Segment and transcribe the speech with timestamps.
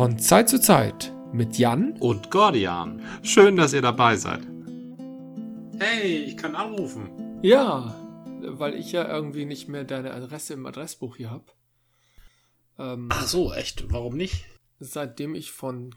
[0.00, 3.02] Von Zeit zu Zeit mit Jan und Gordian.
[3.22, 4.40] Schön, dass ihr dabei seid.
[5.78, 7.10] Hey, ich kann anrufen.
[7.42, 7.94] Ja,
[8.40, 11.44] weil ich ja irgendwie nicht mehr deine Adresse im Adressbuch hier habe.
[12.78, 13.92] Ähm, Ach so, echt?
[13.92, 14.46] Warum nicht?
[14.78, 15.94] Seitdem ich von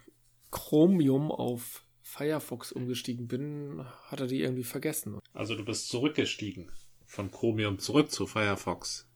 [0.51, 5.18] Chromium auf Firefox umgestiegen bin, hat er die irgendwie vergessen.
[5.32, 6.70] Also du bist zurückgestiegen.
[7.06, 9.07] Von Chromium zurück zu Firefox.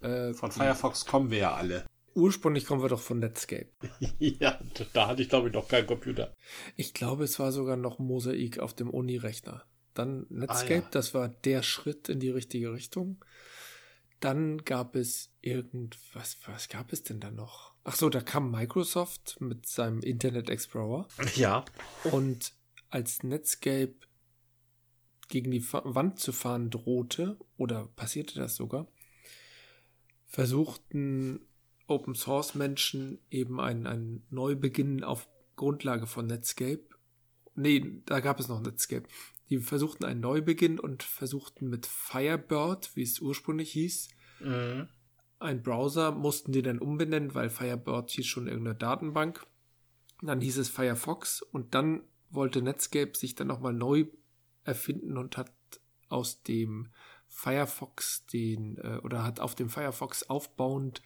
[0.00, 1.84] Äh, von Firefox kommen wir ja alle.
[2.20, 3.70] Ursprünglich kommen wir doch von Netscape.
[4.18, 4.60] ja,
[4.92, 6.36] da hatte ich glaube ich noch keinen Computer.
[6.76, 9.64] Ich glaube, es war sogar noch Mosaik auf dem Uni-Rechner.
[9.94, 10.88] Dann Netscape, ah, ja.
[10.90, 13.24] das war der Schritt in die richtige Richtung.
[14.20, 17.74] Dann gab es irgendwas, was gab es denn da noch?
[17.84, 21.08] Ach so, da kam Microsoft mit seinem Internet Explorer.
[21.36, 21.64] Ja.
[22.12, 22.52] Und
[22.90, 23.94] als Netscape
[25.28, 28.86] gegen die Wand zu fahren drohte, oder passierte das sogar,
[30.26, 31.46] versuchten
[31.90, 36.84] Open Source Menschen eben einen, einen Neubeginn auf Grundlage von Netscape.
[37.54, 39.06] Nee, da gab es noch Netscape.
[39.50, 44.08] Die versuchten einen Neubeginn und versuchten mit Firebird, wie es ursprünglich hieß,
[44.40, 44.88] mhm.
[45.40, 49.44] ein Browser, mussten die dann umbenennen, weil Firebird hieß schon irgendeine Datenbank.
[50.22, 54.06] Dann hieß es Firefox und dann wollte Netscape sich dann nochmal neu
[54.62, 55.52] erfinden und hat
[56.08, 56.88] aus dem
[57.26, 61.02] Firefox den, äh, oder hat auf dem Firefox aufbauend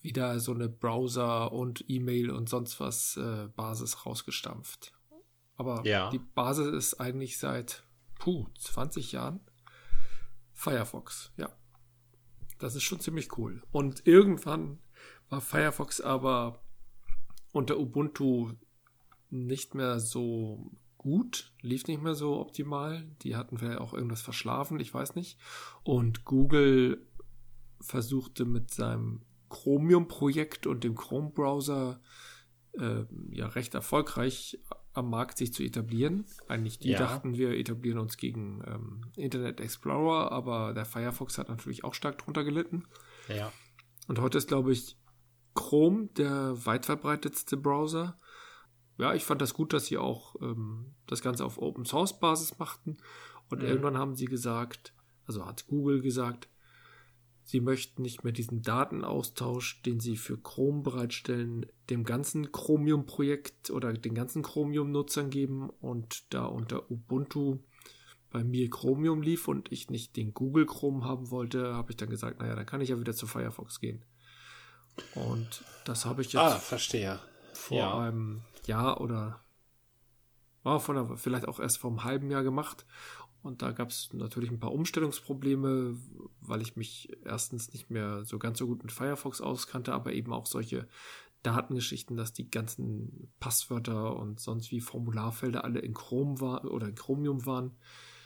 [0.00, 4.92] wieder so eine Browser und E-Mail und sonst was äh, Basis rausgestampft.
[5.56, 6.10] Aber ja.
[6.10, 7.84] die Basis ist eigentlich seit
[8.18, 9.40] puh, 20 Jahren
[10.52, 11.50] Firefox, ja.
[12.58, 13.62] Das ist schon ziemlich cool.
[13.70, 14.78] Und irgendwann
[15.28, 16.60] war Firefox aber
[17.52, 18.52] unter Ubuntu
[19.30, 23.04] nicht mehr so gut, lief nicht mehr so optimal.
[23.22, 25.38] Die hatten vielleicht auch irgendwas verschlafen, ich weiß nicht.
[25.84, 27.06] Und Google
[27.80, 32.00] versuchte mit seinem Chromium-Projekt und dem Chrome-Browser
[32.72, 34.58] äh, ja recht erfolgreich
[34.92, 36.26] am Markt sich zu etablieren.
[36.48, 36.98] Eigentlich die ja.
[36.98, 42.18] dachten, wir etablieren uns gegen ähm, Internet Explorer, aber der Firefox hat natürlich auch stark
[42.18, 42.84] drunter gelitten.
[43.28, 43.52] Ja.
[44.08, 44.96] Und heute ist, glaube ich,
[45.54, 48.18] Chrome der weit verbreitetste Browser.
[48.96, 52.58] Ja, ich fand das gut, dass sie auch ähm, das Ganze auf Open Source Basis
[52.58, 52.98] machten.
[53.50, 53.68] Und mhm.
[53.68, 54.92] irgendwann haben sie gesagt,
[55.26, 56.48] also hat Google gesagt,
[57.48, 63.90] Sie möchten nicht mehr diesen Datenaustausch, den Sie für Chrome bereitstellen, dem ganzen Chromium-Projekt oder
[63.94, 67.60] den ganzen Chromium-Nutzern geben und da unter Ubuntu
[68.28, 72.10] bei mir Chromium lief und ich nicht den Google Chrome haben wollte, habe ich dann
[72.10, 74.04] gesagt, naja, dann kann ich ja wieder zu Firefox gehen.
[75.14, 77.18] Und das habe ich jetzt ah, verstehe.
[77.54, 77.98] vor ja.
[77.98, 79.40] einem Jahr oder
[80.64, 82.84] war von einer, vielleicht auch erst vor einem halben Jahr gemacht
[83.48, 85.96] und da gab es natürlich ein paar Umstellungsprobleme,
[86.42, 90.32] weil ich mich erstens nicht mehr so ganz so gut mit Firefox auskannte, aber eben
[90.34, 90.86] auch solche
[91.42, 96.94] Datengeschichten, dass die ganzen Passwörter und sonst wie Formularfelder alle in Chrome war oder in
[96.94, 97.72] Chromium waren.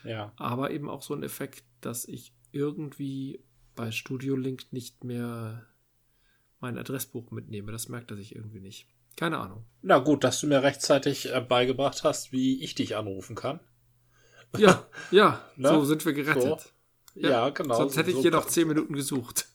[0.02, 0.32] Ja.
[0.36, 3.44] Aber eben auch so ein Effekt, dass ich irgendwie
[3.76, 5.66] bei Studio Link nicht mehr
[6.58, 7.70] mein Adressbuch mitnehme.
[7.70, 8.88] Das merkt er sich irgendwie nicht.
[9.16, 9.64] Keine Ahnung.
[9.82, 13.60] Na gut, dass du mir rechtzeitig äh, beigebracht hast, wie ich dich anrufen kann.
[14.56, 15.68] Ja, ja, ne?
[15.68, 16.60] so sind wir gerettet.
[16.60, 17.20] So.
[17.20, 17.76] Ja, ja, genau.
[17.76, 19.48] Sonst hätte ich so hier noch zehn Minuten gesucht.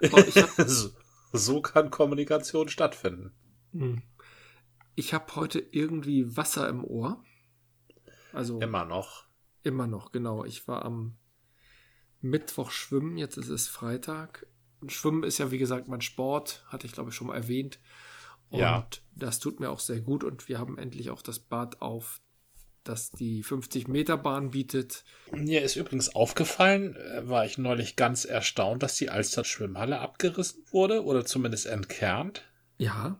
[1.32, 3.32] so kann Kommunikation stattfinden.
[3.72, 4.02] Hm.
[4.96, 7.22] Ich habe heute irgendwie Wasser im Ohr.
[8.32, 9.24] Also immer noch.
[9.62, 10.44] Immer noch, genau.
[10.44, 11.16] Ich war am
[12.20, 14.46] Mittwoch schwimmen, jetzt ist es Freitag.
[14.88, 17.78] Schwimmen ist ja, wie gesagt, mein Sport, hatte ich glaube ich schon mal erwähnt.
[18.50, 18.86] Und ja.
[19.14, 22.20] das tut mir auch sehr gut und wir haben endlich auch das Bad auf
[22.84, 25.04] das die 50-Meter-Bahn bietet.
[25.32, 31.04] Mir ist übrigens aufgefallen, äh, war ich neulich ganz erstaunt, dass die Alster-Schwimmhalle abgerissen wurde
[31.04, 32.42] oder zumindest entkernt.
[32.78, 33.18] Ja.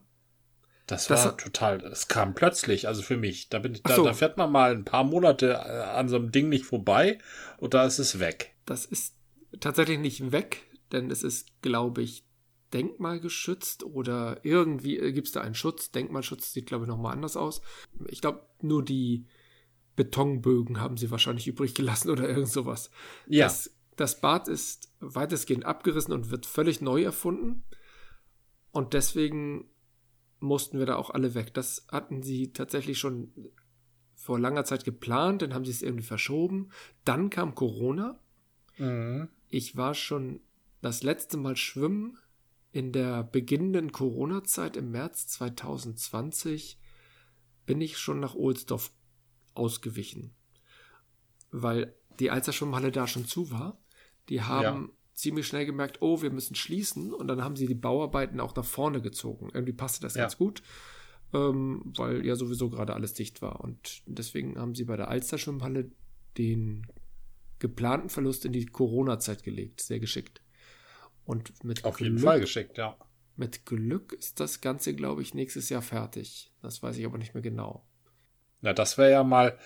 [0.87, 3.49] Das, das war total, es kam plötzlich, also für mich.
[3.49, 4.05] Da, bin ich, da, so.
[4.05, 7.19] da fährt man mal ein paar Monate äh, an so einem Ding nicht vorbei
[7.57, 8.55] und da ist es weg.
[8.67, 9.17] Das ist
[9.61, 12.27] tatsächlich nicht weg, denn es ist, glaube ich,
[12.75, 15.91] denkmalgeschützt oder irgendwie äh, gibt es da einen Schutz.
[15.91, 17.63] Denkmalschutz sieht, glaube ich, nochmal anders aus.
[18.09, 19.27] Ich glaube, nur die
[19.97, 22.91] Betonbögen haben sie wahrscheinlich übrig gelassen oder irgend sowas.
[23.27, 23.47] Ja.
[23.47, 27.65] Das, das Bad ist weitestgehend abgerissen und wird völlig neu erfunden.
[28.73, 29.71] Und deswegen
[30.41, 31.55] mussten wir da auch alle weg.
[31.55, 33.33] Das hatten sie tatsächlich schon
[34.15, 36.71] vor langer Zeit geplant, dann haben sie es irgendwie verschoben.
[37.05, 38.19] Dann kam Corona.
[38.79, 39.29] Mhm.
[39.49, 40.41] Ich war schon
[40.81, 42.19] das letzte Mal schwimmen
[42.73, 46.79] in der beginnenden Corona-Zeit im März 2020
[47.67, 48.91] bin ich schon nach Ohlsdorf
[49.55, 50.35] ausgewichen.
[51.51, 53.79] Weil die Alster Schwimmhalle da schon zu war.
[54.29, 57.13] Die haben ziemlich schnell gemerkt, oh, wir müssen schließen.
[57.13, 59.51] Und dann haben sie die Bauarbeiten auch nach vorne gezogen.
[59.53, 60.23] Irgendwie passte das ja.
[60.23, 60.63] ganz gut,
[61.33, 63.61] ähm, weil ja sowieso gerade alles dicht war.
[63.61, 65.91] Und deswegen haben sie bei der Alster-Schwimmhalle
[66.37, 66.87] den
[67.59, 69.81] geplanten Verlust in die Corona-Zeit gelegt.
[69.81, 70.43] Sehr geschickt.
[71.25, 72.97] Und mit Auf Glück, jeden Fall geschickt, ja.
[73.37, 76.53] Mit Glück ist das Ganze, glaube ich, nächstes Jahr fertig.
[76.63, 77.87] Das weiß ich aber nicht mehr genau.
[78.65, 79.59] Na, das wäre ja mal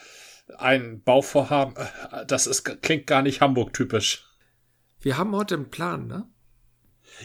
[0.58, 1.74] ein Bauvorhaben.
[2.26, 4.26] Das ist, klingt gar nicht Hamburg-typisch.
[5.00, 6.28] Wir haben heute einen Plan, ne?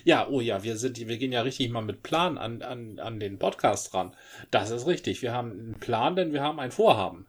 [0.04, 3.20] Ja, oh ja, wir sind, wir gehen ja richtig mal mit Plan an, an, an
[3.20, 4.16] den Podcast ran.
[4.52, 5.24] Das ist richtig.
[5.24, 7.26] Wir haben einen Plan, denn wir haben ein Vorhaben.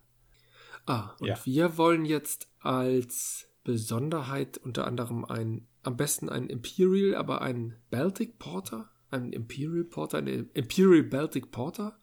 [0.84, 1.38] Ah, und ja.
[1.44, 8.38] wir wollen jetzt als Besonderheit unter anderem ein, am besten ein Imperial, aber ein Baltic
[8.38, 11.98] Porter, ein Imperial Porter, ein Imperial Baltic Porter.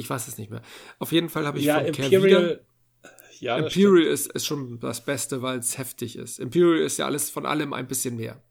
[0.00, 0.62] Ich weiß es nicht mehr.
[0.98, 2.64] Auf jeden Fall habe ich ja, von Imperial.
[3.38, 6.38] Ja, Imperial ist, ist schon das Beste, weil es heftig ist.
[6.38, 8.42] Imperial ist ja alles von allem ein bisschen mehr.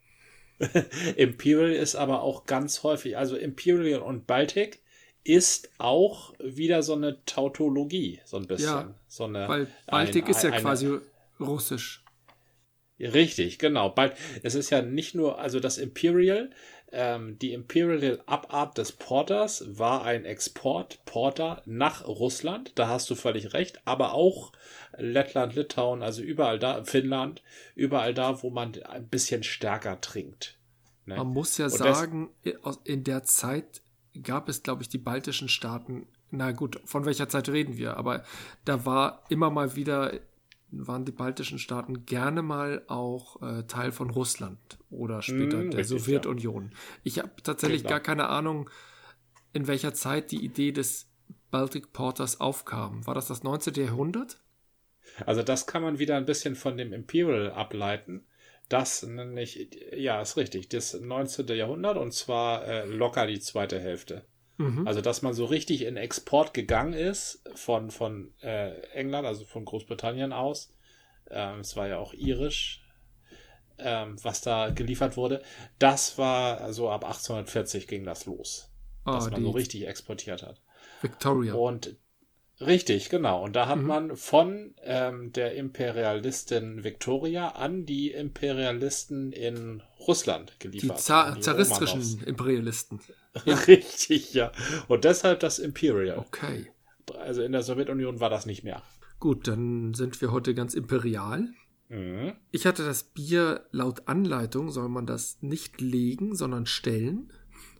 [1.16, 4.82] Imperial ist aber auch ganz häufig, also Imperial und Baltic
[5.24, 8.68] ist auch wieder so eine Tautologie, so ein bisschen.
[8.68, 10.98] Ja, so eine, weil Baltic ein, ist ja eine, quasi
[11.40, 12.04] russisch.
[13.00, 13.96] Richtig, genau.
[14.44, 16.50] Es ist ja nicht nur, also das Imperial,
[16.92, 22.72] ähm, die Imperial Abart des Porters war ein Export-Porter nach Russland.
[22.76, 23.82] Da hast du völlig recht.
[23.86, 24.52] Aber auch
[24.98, 27.44] Lettland, Litauen, also überall da, Finnland,
[27.76, 30.58] überall da, wo man ein bisschen stärker trinkt.
[31.06, 31.16] Ne?
[31.16, 32.30] Man muss ja Und sagen,
[32.84, 33.82] in der Zeit
[34.24, 36.08] gab es, glaube ich, die baltischen Staaten.
[36.32, 37.98] Na gut, von welcher Zeit reden wir?
[37.98, 38.24] Aber
[38.66, 40.14] da war immer mal wieder
[40.72, 45.80] waren die baltischen Staaten gerne mal auch äh, Teil von Russland oder später mm, der
[45.80, 46.70] richtig, Sowjetunion.
[46.72, 46.78] Ja.
[47.04, 47.90] Ich habe tatsächlich genau.
[47.90, 48.70] gar keine Ahnung,
[49.54, 51.10] in welcher Zeit die Idee des
[51.52, 53.06] Baltic Porters aufkam.
[53.08, 53.74] War das das 19.
[53.76, 54.40] Jahrhundert?
[55.26, 58.26] Also das kann man wieder ein bisschen von dem Imperial ableiten.
[58.70, 61.48] Das nämlich, ja, ist richtig, das 19.
[61.48, 64.26] Jahrhundert und zwar äh, locker die zweite Hälfte.
[64.60, 64.86] Mhm.
[64.86, 69.64] Also, dass man so richtig in Export gegangen ist von, von äh, England, also von
[69.64, 70.74] Großbritannien aus.
[71.32, 72.84] Ähm, es war ja auch irisch,
[73.78, 75.42] ähm, was da geliefert wurde.
[75.80, 78.70] Das war, also ab 1840 ging das los.
[79.06, 80.62] Oh, dass man so richtig exportiert hat.
[81.02, 81.54] Victoria.
[81.54, 81.96] Und
[82.62, 83.42] Richtig, genau.
[83.42, 83.88] Und da hat mhm.
[83.88, 90.98] man von ähm, der Imperialistin Victoria an die Imperialisten in Russland geliefert.
[90.98, 93.00] Die, Zar die zaristischen Imperialisten.
[93.68, 94.52] Richtig, ja.
[94.88, 96.18] Und deshalb das Imperial.
[96.18, 96.68] Okay.
[97.18, 98.84] Also in der Sowjetunion war das nicht mehr.
[99.20, 101.50] Gut, dann sind wir heute ganz imperial.
[101.90, 102.34] Mhm.
[102.52, 107.34] Ich hatte das Bier laut Anleitung, soll man das nicht legen, sondern stellen.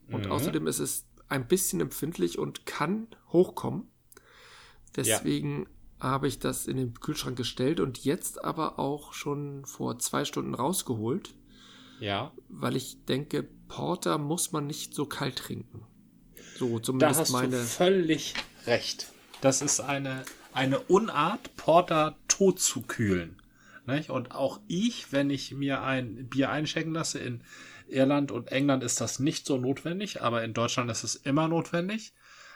[0.10, 0.32] Und mhm.
[0.32, 3.88] außerdem ist es ein bisschen empfindlich und kann hochkommen.
[4.96, 5.68] Deswegen
[6.00, 6.10] ja.
[6.10, 10.56] habe ich das in den Kühlschrank gestellt und jetzt aber auch schon vor zwei Stunden
[10.56, 11.36] rausgeholt.
[12.00, 12.32] Ja.
[12.48, 15.86] Weil ich denke, Porter muss man nicht so kalt trinken.
[16.58, 17.58] So, zumindest da hast meine.
[17.58, 18.34] Du völlig
[18.66, 19.08] recht.
[19.40, 23.42] Das ist eine, eine Unart, Porter tot zu kühlen.
[23.86, 24.10] Nicht?
[24.10, 27.44] Und auch ich, wenn ich mir ein Bier einschenken lasse, in
[27.88, 32.14] Irland und England ist das nicht so notwendig, aber in Deutschland ist es immer notwendig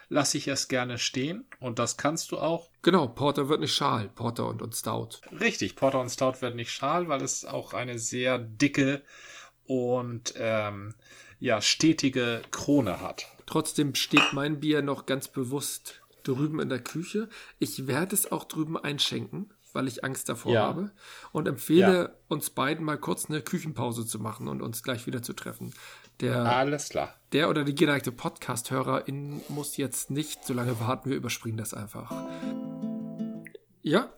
[0.10, 2.70] lasse ich es gerne stehen und das kannst du auch.
[2.82, 5.10] Genau, Porter wird nicht schal, Porter und, und Stout.
[5.40, 9.02] Richtig, Porter und Stout werden nicht schal, weil es auch eine sehr dicke
[9.66, 10.94] und ähm,
[11.40, 13.28] ja stetige Krone hat.
[13.46, 17.30] Trotzdem steht mein Bier noch ganz bewusst drüben in der Küche.
[17.60, 20.62] Ich werde es auch drüben einschenken, weil ich Angst davor ja.
[20.64, 20.92] habe
[21.32, 22.10] und empfehle ja.
[22.30, 25.74] uns beiden mal kurz eine Küchenpause zu machen und uns gleich wieder zu treffen.
[26.22, 27.16] Der, Alles klar.
[27.34, 32.12] Der oder die geneigte Podcast-Hörerin muss jetzt nicht so lange warten, wir überspringen das einfach.
[33.82, 34.14] Ja,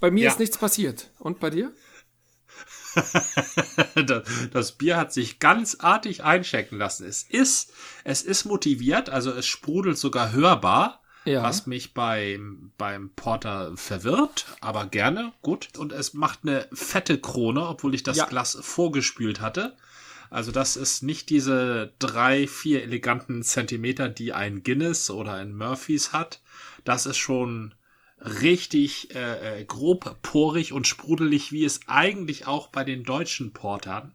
[0.00, 0.30] bei mir ja.
[0.30, 1.10] ist nichts passiert.
[1.18, 1.72] Und bei dir?
[4.52, 7.06] das Bier hat sich ganz artig einchecken lassen.
[7.06, 7.72] Es ist,
[8.04, 11.42] es ist motiviert, also es sprudelt sogar hörbar, ja.
[11.42, 15.70] was mich beim, beim Porter verwirrt, aber gerne, gut.
[15.76, 18.26] Und es macht eine fette Krone, obwohl ich das ja.
[18.26, 19.76] Glas vorgespült hatte.
[20.30, 26.12] Also das ist nicht diese drei, vier eleganten Zentimeter, die ein Guinness oder ein Murphys
[26.12, 26.40] hat.
[26.84, 27.74] Das ist schon
[28.20, 34.14] richtig äh, äh, grob porig und sprudelig, wie es eigentlich auch bei den deutschen Portern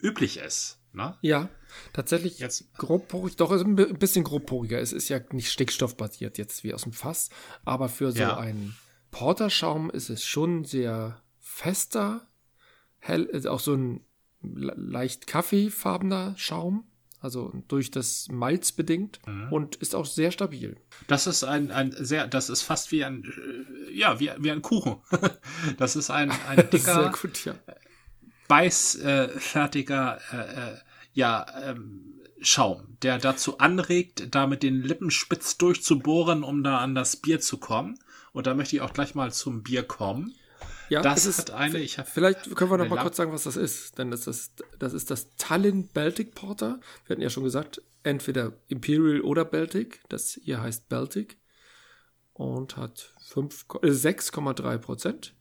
[0.00, 0.78] üblich ist.
[0.94, 1.16] Ne?
[1.22, 1.48] Ja,
[1.92, 4.78] tatsächlich jetzt grobporig, doch ein bisschen grobporiger.
[4.78, 7.30] Es ist ja nicht stickstoffbasiert jetzt wie aus dem Fass,
[7.64, 8.36] aber für so ja.
[8.36, 8.76] einen
[9.10, 12.26] Porterschaum ist es schon sehr fester,
[12.98, 14.04] hell, ist auch so ein
[14.42, 16.84] leicht kaffeefarbener Schaum,
[17.22, 19.52] also durch das Malz bedingt mhm.
[19.52, 20.76] und ist auch sehr stabil.
[21.06, 24.60] Das ist ein, ein sehr, das ist fast wie ein, äh, ja, wie, wie ein
[24.60, 24.96] Kuchen.
[25.78, 27.54] das ist ein, ein dicker, gut, ja.
[28.48, 30.78] beißfertiger äh, äh,
[31.14, 36.96] ja, ähm, Schaum, der dazu anregt, da mit den Lippen spitz durchzubohren, um da an
[36.96, 38.00] das Bier zu kommen.
[38.32, 40.34] Und da möchte ich auch gleich mal zum Bier kommen.
[40.92, 41.78] Ja, das ist eine.
[41.78, 43.98] Ich vielleicht können wir noch mal kurz sagen, was das ist.
[43.98, 46.80] Denn das ist, das ist das Tallinn Baltic Porter.
[47.06, 50.02] Wir hatten ja schon gesagt, entweder Imperial oder Baltic.
[50.08, 51.38] Das hier heißt Baltic
[52.34, 55.34] und hat 6,3 äh, Prozent.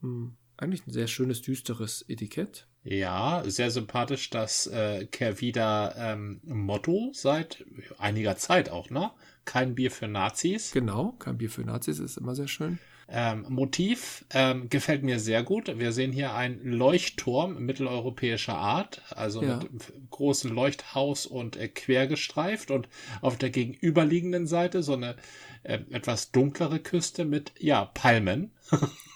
[0.00, 2.66] Hm, eigentlich ein sehr schönes, düsteres Etikett.
[2.82, 7.64] Ja, sehr sympathisch das äh, Kervida ähm, Motto seit
[7.96, 9.10] einiger Zeit auch, ne?
[9.46, 10.70] Kein Bier für Nazis.
[10.72, 12.78] Genau, kein Bier für Nazis ist immer sehr schön.
[13.08, 15.78] Ähm, Motiv ähm, gefällt mir sehr gut.
[15.78, 19.58] Wir sehen hier einen Leuchtturm mitteleuropäischer Art, also ja.
[19.58, 19.70] mit
[20.10, 22.88] großem Leuchthaus und äh, quergestreift und
[23.20, 25.16] auf der gegenüberliegenden Seite so eine
[25.64, 28.52] äh, etwas dunklere Küste mit, ja, Palmen.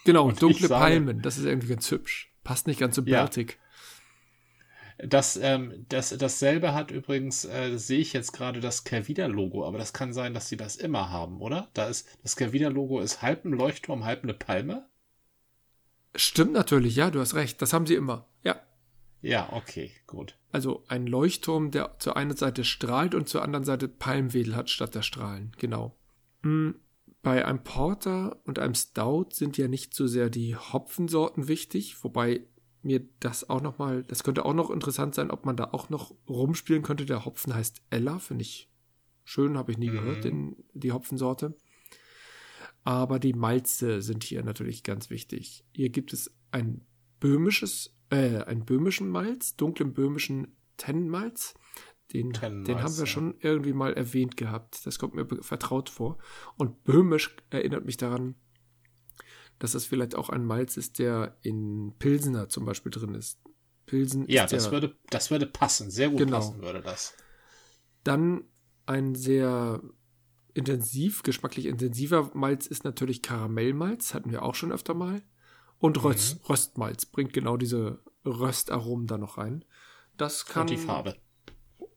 [0.04, 2.30] Genau, dunkle sage, Palmen, das ist irgendwie ganz hübsch.
[2.44, 3.52] Passt nicht ganz zu Baltic.
[3.52, 3.67] Ja.
[4.98, 9.92] Das, ähm, das, dasselbe hat übrigens, äh, sehe ich jetzt gerade das Kervida-Logo, aber das
[9.92, 11.68] kann sein, dass sie das immer haben, oder?
[11.74, 14.88] Da ist, das Kervida-Logo ist halb ein Leuchtturm, halb eine Palme.
[16.16, 17.62] Stimmt natürlich, ja, du hast recht.
[17.62, 18.26] Das haben sie immer.
[18.42, 18.60] Ja.
[19.20, 20.36] Ja, okay, gut.
[20.50, 24.94] Also ein Leuchtturm, der zur einen Seite strahlt und zur anderen Seite Palmwedel hat statt
[24.94, 25.52] der Strahlen.
[25.58, 25.96] Genau.
[26.42, 26.76] Hm,
[27.22, 32.46] bei einem Porter und einem Stout sind ja nicht so sehr die Hopfensorten wichtig, wobei
[32.88, 35.88] mir das auch noch mal, das könnte auch noch interessant sein, ob man da auch
[35.88, 37.06] noch rumspielen könnte.
[37.06, 38.70] Der Hopfen heißt Ella, finde ich
[39.24, 39.94] schön, habe ich nie mhm.
[39.94, 41.56] gehört, den, die Hopfensorte.
[42.84, 45.64] Aber die Malze sind hier natürlich ganz wichtig.
[45.74, 46.86] Hier gibt es ein
[47.20, 51.54] böhmisches, äh, einen böhmischen Malz, dunklen böhmischen Tennenmalz.
[52.12, 54.86] Den, den haben wir schon irgendwie mal erwähnt gehabt.
[54.86, 56.16] Das kommt mir vertraut vor.
[56.56, 58.34] Und Böhmisch erinnert mich daran,
[59.58, 63.40] dass das vielleicht auch ein Malz ist, der in Pilsener zum Beispiel drin ist.
[63.86, 65.90] Pilsen ja, ist das, der, würde, das würde passen.
[65.90, 66.36] Sehr gut genau.
[66.36, 67.14] passen würde das.
[68.04, 68.44] Dann
[68.86, 69.82] ein sehr
[70.54, 74.14] intensiv, geschmacklich intensiver Malz ist natürlich Karamellmalz.
[74.14, 75.22] Hatten wir auch schon öfter mal.
[75.78, 76.46] Und Röst, mhm.
[76.46, 79.64] Röstmalz bringt genau diese Röstaromen da noch rein.
[80.16, 80.62] Das kann.
[80.62, 81.16] Und die Farbe.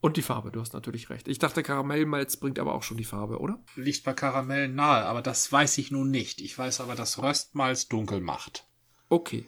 [0.01, 1.27] Und die Farbe, du hast natürlich recht.
[1.27, 3.63] Ich dachte, Karamellmalz bringt aber auch schon die Farbe, oder?
[3.75, 6.41] Liegt bei Karamell nahe, aber das weiß ich nun nicht.
[6.41, 8.65] Ich weiß aber, dass Röstmalz dunkel macht.
[9.09, 9.47] Okay.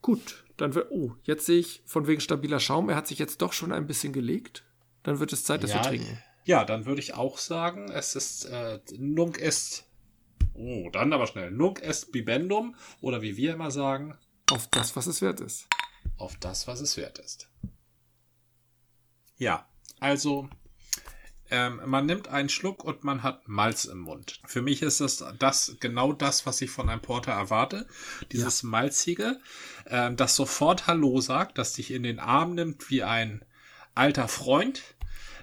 [0.00, 0.92] Gut, dann wird.
[0.92, 3.88] Oh, jetzt sehe ich von wegen stabiler Schaum, er hat sich jetzt doch schon ein
[3.88, 4.64] bisschen gelegt.
[5.02, 6.22] Dann wird es Zeit, dass ja, wir trinken.
[6.44, 9.88] Ja, dann würde ich auch sagen, es ist äh, Nunc est.
[10.54, 11.50] Oh, dann aber schnell.
[11.50, 14.16] Nunc est bibendum oder wie wir immer sagen.
[14.52, 15.66] Auf das, was es wert ist.
[16.16, 17.48] Auf das, was es wert ist.
[19.42, 19.66] Ja,
[19.98, 20.48] also
[21.50, 24.40] ähm, man nimmt einen Schluck und man hat Malz im Mund.
[24.46, 27.88] Für mich ist das, das genau das, was ich von einem Porter erwarte.
[28.30, 28.68] Dieses ja.
[28.68, 29.40] malzige,
[29.86, 33.44] ähm, das sofort Hallo sagt, das dich in den Arm nimmt wie ein
[33.96, 34.80] alter Freund.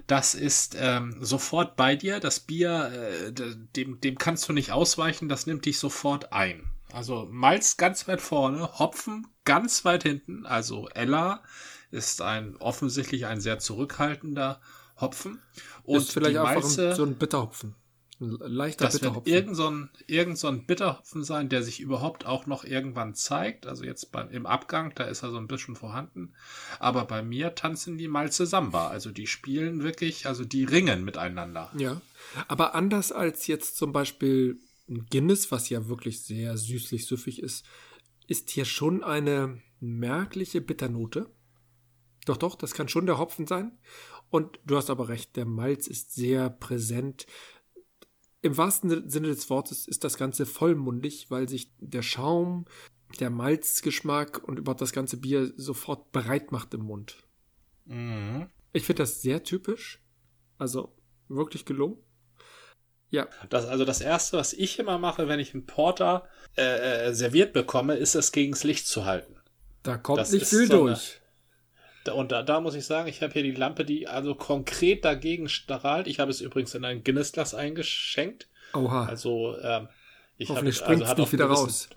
[0.07, 2.21] Das ist ähm, sofort bei dir.
[2.21, 3.33] Das Bier, äh,
[3.75, 5.27] dem, dem kannst du nicht ausweichen.
[5.27, 6.63] Das nimmt dich sofort ein.
[6.93, 10.45] Also Malz ganz weit vorne, Hopfen ganz weit hinten.
[10.45, 11.43] Also Ella
[11.91, 14.61] ist ein offensichtlich ein sehr zurückhaltender
[14.99, 15.41] Hopfen.
[15.83, 17.75] Und ist vielleicht einfach Malze, so ein Bitterhopfen.
[18.19, 19.31] Ein leichter das Bitterhopfen.
[19.31, 23.15] Wird irgend so, ein, irgend so ein Bitterhopfen sein, der sich überhaupt auch noch irgendwann
[23.15, 23.65] zeigt.
[23.65, 26.33] Also jetzt beim, im Abgang, da ist er so ein bisschen vorhanden.
[26.79, 28.89] Aber bei mir tanzen die Malze Samba.
[28.89, 31.71] Also die spielen wirklich, also die ringen miteinander.
[31.77, 32.01] Ja.
[32.49, 37.65] Aber anders als jetzt zum Beispiel ein Guinness, was ja wirklich sehr süßlich süffig ist,
[38.27, 41.27] ist hier schon eine merkliche Bitternote.
[42.29, 43.71] Doch, doch, das kann schon der Hopfen sein.
[44.29, 47.25] Und du hast aber recht, der Malz ist sehr präsent.
[48.43, 52.65] Im wahrsten Sinne des Wortes ist das Ganze vollmundig, weil sich der Schaum,
[53.19, 57.17] der Malzgeschmack und überhaupt das ganze Bier sofort bereit macht im Mund.
[57.85, 58.47] Mhm.
[58.73, 59.99] Ich finde das sehr typisch.
[60.59, 60.95] Also
[61.29, 61.97] wirklich gelungen.
[63.09, 63.27] Ja.
[63.49, 67.53] Das, also das Erste, was ich immer mache, wenn ich einen Porter äh, äh serviert
[67.53, 69.35] bekomme, ist es gegens Licht zu halten.
[69.81, 71.19] Da kommt das nicht viel so durch.
[72.13, 75.49] Und da, da muss ich sagen, ich habe hier die Lampe, die also konkret dagegen
[75.49, 76.07] strahlt.
[76.07, 78.47] Ich habe es übrigens in ein Guinness-Glas eingeschenkt.
[78.73, 79.05] Oha.
[79.05, 79.87] Also, ähm,
[80.37, 81.89] ich habe also springt also nicht wieder raus.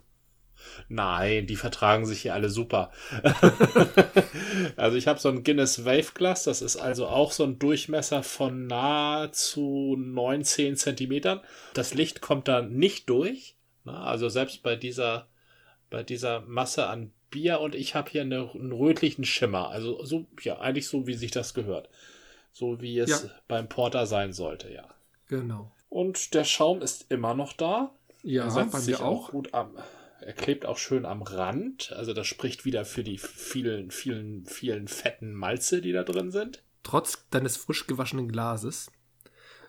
[0.88, 2.90] Nein, die vertragen sich hier alle super.
[4.76, 8.23] also ich habe so ein Guinness Wave Glass, das ist also auch so ein Durchmesser
[8.23, 11.40] von nahezu 19 Zentimetern.
[11.75, 13.57] Das Licht kommt da nicht durch.
[13.85, 15.26] Also selbst bei dieser,
[15.90, 19.70] bei dieser Masse an Bier und ich habe hier eine, einen rötlichen Schimmer.
[19.70, 21.88] Also so, ja, eigentlich so, wie sich das gehört.
[22.52, 23.30] So wie es ja.
[23.48, 24.88] beim Porter sein sollte, ja.
[25.26, 25.72] Genau.
[25.88, 27.92] Und der Schaum ist immer noch da.
[28.22, 29.28] Ja, bei mir auch.
[29.28, 29.30] auch.
[29.30, 29.76] gut am.
[30.20, 31.92] Er klebt auch schön am Rand.
[31.92, 36.62] Also das spricht wieder für die vielen, vielen, vielen fetten Malze, die da drin sind.
[36.84, 38.90] Trotz deines frisch gewaschenen Glases.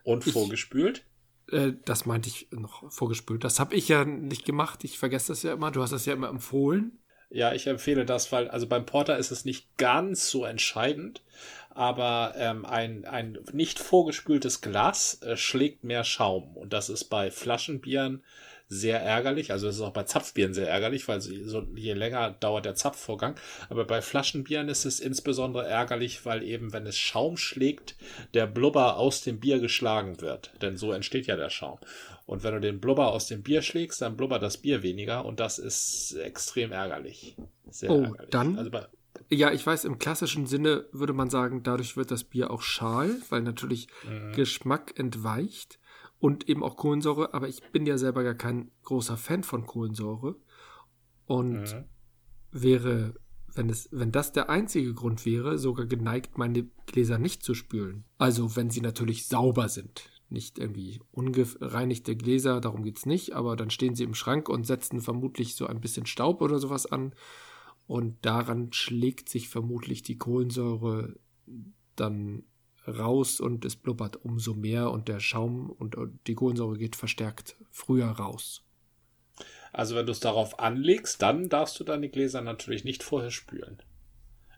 [0.04, 1.06] Und ich, vorgespült?
[1.50, 3.44] Äh, das meinte ich noch vorgespült.
[3.44, 4.84] Das habe ich ja nicht gemacht.
[4.84, 5.72] Ich vergesse das ja immer.
[5.72, 7.00] Du hast das ja immer empfohlen.
[7.34, 11.24] Ja, ich empfehle das, weil, also beim Porter ist es nicht ganz so entscheidend,
[11.72, 16.56] aber ähm, ein, ein nicht vorgespültes Glas äh, schlägt mehr Schaum.
[16.56, 18.24] Und das ist bei Flaschenbieren
[18.70, 19.52] sehr ärgerlich.
[19.52, 23.34] Also es ist auch bei Zapfbieren sehr ärgerlich, weil so, je länger dauert der Zapfvorgang.
[23.70, 27.96] Aber bei Flaschenbieren ist es insbesondere ärgerlich, weil eben, wenn es Schaum schlägt,
[28.36, 30.52] der Blubber aus dem Bier geschlagen wird.
[30.62, 31.80] Denn so entsteht ja der Schaum.
[32.26, 35.40] Und wenn du den Blubber aus dem Bier schlägst, dann blubbert das Bier weniger und
[35.40, 37.36] das ist extrem ärgerlich.
[37.70, 38.30] Sehr oh, ärgerlich.
[38.30, 38.58] dann.
[38.58, 38.88] Also bei,
[39.30, 43.16] ja, ich weiß, im klassischen Sinne würde man sagen, dadurch wird das Bier auch schal,
[43.30, 44.34] weil natürlich mhm.
[44.34, 45.80] Geschmack entweicht
[46.20, 50.36] und eben auch Kohlensäure, aber ich bin ja selber gar kein großer Fan von Kohlensäure
[51.26, 51.84] und mhm.
[52.52, 53.14] wäre,
[53.54, 58.06] wenn es, wenn das der einzige Grund wäre, sogar geneigt, meine Gläser nicht zu spülen.
[58.18, 60.10] Also wenn sie natürlich sauber sind.
[60.34, 64.66] Nicht irgendwie ungereinigte Gläser, darum geht es nicht, aber dann stehen sie im Schrank und
[64.66, 67.14] setzen vermutlich so ein bisschen Staub oder sowas an.
[67.86, 71.16] Und daran schlägt sich vermutlich die Kohlensäure
[71.96, 72.44] dann
[72.88, 78.08] raus und es blubbert umso mehr und der Schaum und die Kohlensäure geht verstärkt früher
[78.08, 78.64] raus.
[79.72, 83.82] Also wenn du es darauf anlegst, dann darfst du deine Gläser natürlich nicht vorher spülen.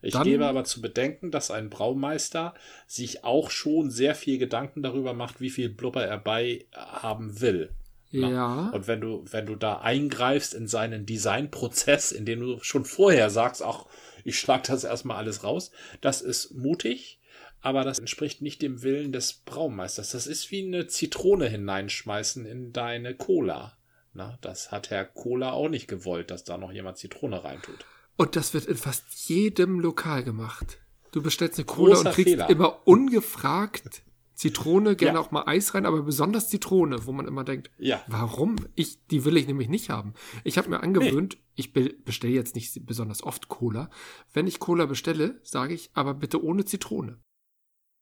[0.06, 2.54] Ich dann, gebe aber zu bedenken, dass ein Braumeister
[2.88, 7.72] sich auch schon sehr viel Gedanken darüber macht, wie viel Blubber er bei haben will.
[8.12, 8.70] Ja.
[8.70, 13.30] Und wenn du, wenn du da eingreifst in seinen Designprozess, in dem du schon vorher
[13.30, 13.86] sagst, ach,
[14.24, 15.72] ich schlag das erstmal alles raus,
[16.02, 17.20] das ist mutig
[17.66, 20.12] aber das entspricht nicht dem Willen des Braumeisters.
[20.12, 23.76] Das ist wie eine Zitrone hineinschmeißen in deine Cola.
[24.14, 27.88] Na, das hat Herr Cola auch nicht gewollt, dass da noch jemand Zitrone reintut.
[28.18, 30.80] Und das wird in fast jedem Lokal gemacht.
[31.12, 32.50] Du bestellst eine Cola Großer und kriegst Fehler.
[32.50, 34.04] immer ungefragt
[34.36, 35.24] Zitrone, gerne ja.
[35.24, 38.04] auch mal Eis rein, aber besonders Zitrone, wo man immer denkt, ja.
[38.08, 38.58] warum?
[38.76, 40.14] Ich, die will ich nämlich nicht haben.
[40.44, 41.42] Ich habe mir angewöhnt, nee.
[41.56, 43.90] ich bestelle jetzt nicht besonders oft Cola.
[44.34, 47.18] Wenn ich Cola bestelle, sage ich, aber bitte ohne Zitrone.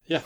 [0.05, 0.23] Ja.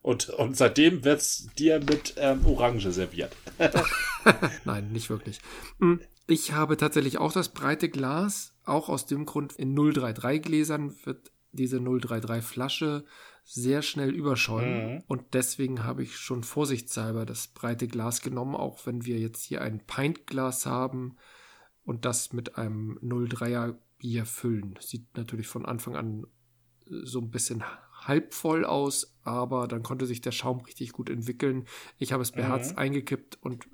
[0.00, 3.36] Und, und seitdem wird's dir mit ähm, Orange serviert.
[4.64, 5.38] Nein, nicht wirklich.
[5.78, 10.94] Hm, ich habe tatsächlich auch das breite Glas, auch aus dem Grund, in 033 Gläsern
[11.04, 13.04] wird diese 033 Flasche
[13.44, 14.94] sehr schnell überschäumen.
[14.94, 15.02] Mhm.
[15.06, 19.62] Und deswegen habe ich schon vorsichtshalber das breite Glas genommen, auch wenn wir jetzt hier
[19.62, 21.16] ein Pintglas haben
[21.84, 24.78] und das mit einem 03er Bier füllen.
[24.80, 26.26] Sieht natürlich von Anfang an
[26.86, 27.64] so ein bisschen
[28.06, 31.66] halb voll aus, aber dann konnte sich der Schaum richtig gut entwickeln.
[31.98, 32.78] Ich habe es beherzt mhm.
[32.78, 33.68] eingekippt und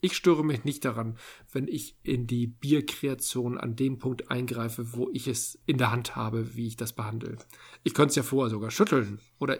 [0.00, 1.16] ich störe mich nicht daran,
[1.52, 6.16] wenn ich in die Bierkreation an dem Punkt eingreife, wo ich es in der Hand
[6.16, 7.36] habe, wie ich das behandle.
[7.82, 9.58] Ich könnte es ja vorher sogar schütteln oder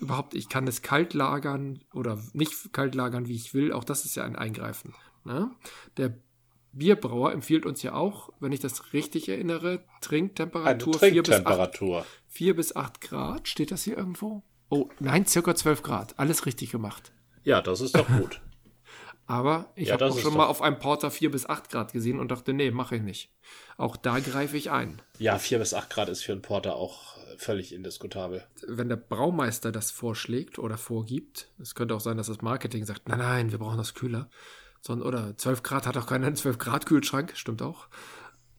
[0.00, 3.72] überhaupt, ich kann es kalt lagern oder nicht kalt lagern, wie ich will.
[3.72, 4.94] Auch das ist ja ein Eingreifen.
[5.24, 5.50] Ne?
[5.96, 6.14] Der
[6.72, 12.06] Bierbrauer empfiehlt uns ja auch, wenn ich das richtig erinnere, Trinktemperatur, Trinktemperatur.
[12.28, 13.48] 4 bis 8 Grad.
[13.48, 14.42] Steht das hier irgendwo?
[14.68, 16.18] Oh, nein, circa 12 Grad.
[16.18, 17.12] Alles richtig gemacht.
[17.42, 18.40] Ja, das ist doch gut.
[19.30, 22.18] Aber ich ja, habe auch schon mal auf einem Porter 4 bis 8 Grad gesehen
[22.18, 23.30] und dachte, nee, mache ich nicht.
[23.76, 25.00] Auch da greife ich ein.
[25.20, 28.44] Ja, 4 bis 8 Grad ist für einen Porter auch völlig indiskutabel.
[28.66, 33.08] Wenn der Braumeister das vorschlägt oder vorgibt, es könnte auch sein, dass das Marketing sagt,
[33.08, 34.28] nein, nein, wir brauchen das kühler.
[34.80, 37.86] Sondern, oder 12 Grad hat auch keiner 12 Grad Kühlschrank, stimmt auch.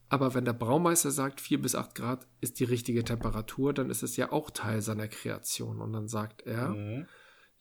[0.07, 4.03] Aber wenn der Braumeister sagt, 4 bis 8 Grad ist die richtige Temperatur, dann ist
[4.03, 5.81] es ja auch Teil seiner Kreation.
[5.81, 7.07] Und dann sagt er, mhm.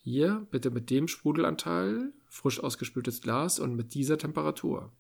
[0.00, 4.92] Hier bitte mit dem Sprudelanteil, frisch ausgespültes Glas und mit dieser Temperatur.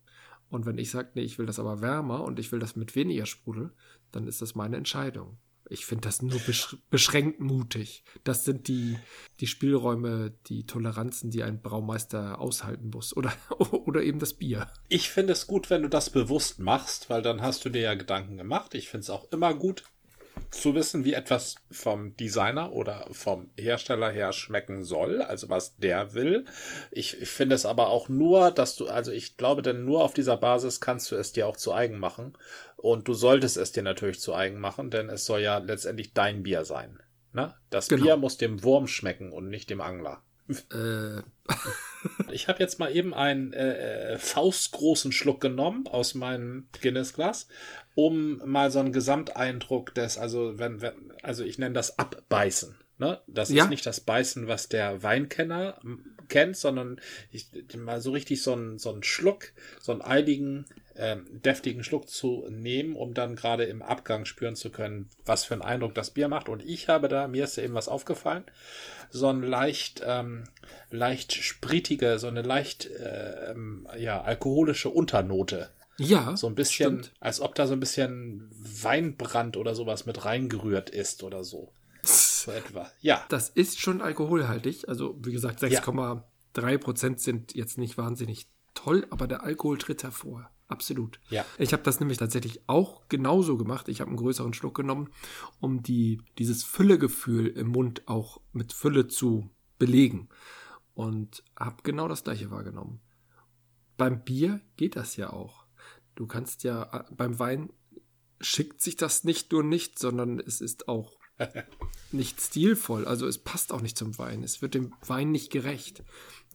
[0.50, 2.96] Und wenn ich sage, nee, ich will das aber wärmer und ich will das mit
[2.96, 3.72] weniger Sprudel,
[4.12, 5.38] dann ist das meine Entscheidung.
[5.72, 8.02] Ich finde das nur besch beschränkt mutig.
[8.24, 8.98] Das sind die,
[9.38, 13.16] die Spielräume, die Toleranzen, die ein Braumeister aushalten muss.
[13.16, 13.32] Oder,
[13.70, 14.66] oder eben das Bier.
[14.88, 17.94] Ich finde es gut, wenn du das bewusst machst, weil dann hast du dir ja
[17.94, 18.74] Gedanken gemacht.
[18.74, 19.84] Ich finde es auch immer gut,
[20.50, 26.14] zu wissen, wie etwas vom Designer oder vom Hersteller her schmecken soll, also was der
[26.14, 26.44] will.
[26.90, 30.12] Ich, ich finde es aber auch nur, dass du, also ich glaube, denn nur auf
[30.12, 32.36] dieser Basis kannst du es dir auch zu eigen machen.
[32.76, 36.42] Und du solltest es dir natürlich zu eigen machen, denn es soll ja letztendlich dein
[36.42, 36.98] Bier sein.
[37.32, 37.54] Ne?
[37.70, 38.04] Das genau.
[38.04, 40.22] Bier muss dem Wurm schmecken und nicht dem Angler.
[40.72, 41.22] Äh.
[42.32, 47.48] ich habe jetzt mal eben einen äh, äh, faustgroßen Schluck genommen aus meinem Guinness-Glas,
[47.94, 52.76] um mal so einen Gesamteindruck des, also wenn, wenn also ich nenne das Abbeißen.
[52.98, 53.18] Ne?
[53.26, 53.64] Das ja.
[53.64, 55.80] ist nicht das Beißen, was der Weinkenner
[56.28, 60.66] kennt, sondern ich, mal so richtig so einen, so einen Schluck, so einen eiligen,
[61.00, 65.54] ähm, deftigen Schluck zu nehmen, um dann gerade im Abgang spüren zu können, was für
[65.54, 66.48] einen Eindruck das Bier macht.
[66.48, 68.44] Und ich habe da, mir ist ja eben was aufgefallen,
[69.08, 70.44] so ein leicht, ähm,
[70.90, 73.54] leicht spritige, so eine leicht, äh,
[73.98, 75.70] ja, alkoholische Unternote.
[75.96, 76.36] Ja.
[76.36, 77.12] So ein bisschen, stimmt.
[77.18, 81.72] als ob da so ein bisschen Weinbrand oder sowas mit reingerührt ist oder so.
[82.02, 82.90] So etwa.
[83.00, 83.24] Ja.
[83.28, 84.88] Das ist schon alkoholhaltig.
[84.88, 90.50] Also, wie gesagt, 6,3 Prozent sind jetzt nicht wahnsinnig toll, aber der Alkohol tritt hervor.
[90.70, 91.18] Absolut.
[91.30, 91.44] Ja.
[91.58, 93.88] Ich habe das nämlich tatsächlich auch genauso gemacht.
[93.88, 95.10] Ich habe einen größeren Schluck genommen,
[95.58, 100.28] um die, dieses Füllegefühl im Mund auch mit Fülle zu belegen.
[100.94, 103.00] Und habe genau das gleiche wahrgenommen.
[103.96, 105.66] Beim Bier geht das ja auch.
[106.14, 107.72] Du kannst ja äh, beim Wein
[108.40, 111.18] schickt sich das nicht nur nicht, sondern es ist auch
[112.12, 113.06] nicht stilvoll.
[113.06, 114.44] Also es passt auch nicht zum Wein.
[114.44, 116.04] Es wird dem Wein nicht gerecht.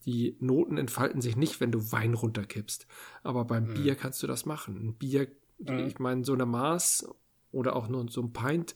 [0.05, 2.87] Die Noten entfalten sich nicht, wenn du Wein runterkippst.
[3.23, 3.73] Aber beim mhm.
[3.73, 4.75] Bier kannst du das machen.
[4.75, 5.79] Ein Bier, mhm.
[5.79, 7.07] ich meine, so eine Maß
[7.51, 8.75] oder auch nur so ein Pint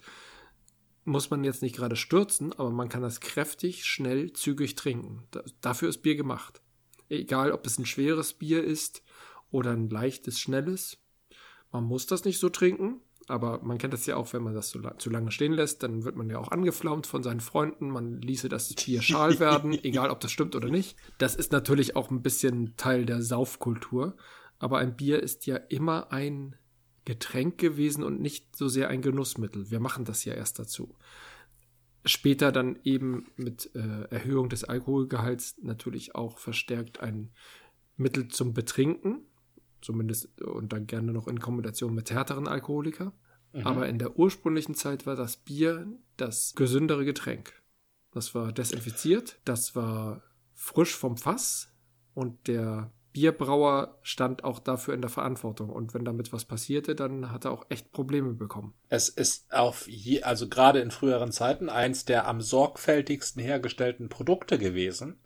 [1.05, 5.23] muss man jetzt nicht gerade stürzen, aber man kann das kräftig, schnell, zügig trinken.
[5.31, 6.61] Da, dafür ist Bier gemacht.
[7.09, 9.01] Egal, ob es ein schweres Bier ist
[9.49, 10.97] oder ein leichtes, schnelles.
[11.71, 14.69] Man muss das nicht so trinken, aber man kennt das ja auch, wenn man das
[14.69, 17.89] zu, zu lange stehen lässt, dann wird man ja auch angeflaumt von seinen Freunden.
[17.89, 20.97] Man ließe das Bier schal werden, egal ob das stimmt oder nicht.
[21.17, 24.15] Das ist natürlich auch ein bisschen Teil der Saufkultur.
[24.57, 26.55] Aber ein Bier ist ja immer ein
[27.05, 29.71] Getränk gewesen und nicht so sehr ein Genussmittel.
[29.71, 30.95] Wir machen das ja erst dazu.
[32.05, 37.31] Später dann eben mit äh, Erhöhung des Alkoholgehalts natürlich auch verstärkt ein
[37.95, 39.25] Mittel zum Betrinken
[39.81, 43.13] Zumindest und dann gerne noch in Kombination mit härteren Alkoholiker.
[43.53, 43.65] Mhm.
[43.65, 45.87] Aber in der ursprünglichen Zeit war das Bier
[46.17, 47.53] das gesündere Getränk.
[48.11, 51.71] Das war desinfiziert, das war frisch vom Fass
[52.13, 55.69] und der Bierbrauer stand auch dafür in der Verantwortung.
[55.69, 58.73] Und wenn damit was passierte, dann hat er auch echt Probleme bekommen.
[58.87, 64.59] Es ist auf je, also gerade in früheren Zeiten eins der am sorgfältigsten hergestellten Produkte
[64.59, 65.19] gewesen.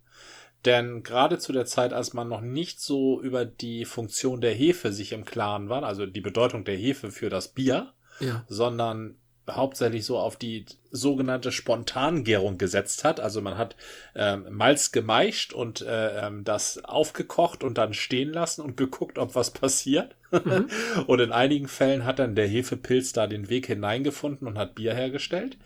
[0.64, 4.92] Denn gerade zu der Zeit, als man noch nicht so über die Funktion der Hefe
[4.92, 8.44] sich im Klaren war, also die Bedeutung der Hefe für das Bier, ja.
[8.48, 9.16] sondern
[9.50, 13.20] hauptsächlich so auf die sogenannte Spontangärung gesetzt hat.
[13.20, 13.76] Also man hat
[14.14, 19.34] ähm, Malz gemeischt und äh, ähm, das aufgekocht und dann stehen lassen und geguckt, ob
[19.34, 20.16] was passiert.
[20.30, 20.68] Mhm.
[21.06, 24.94] und in einigen Fällen hat dann der Hefepilz da den Weg hineingefunden und hat Bier
[24.94, 25.58] hergestellt.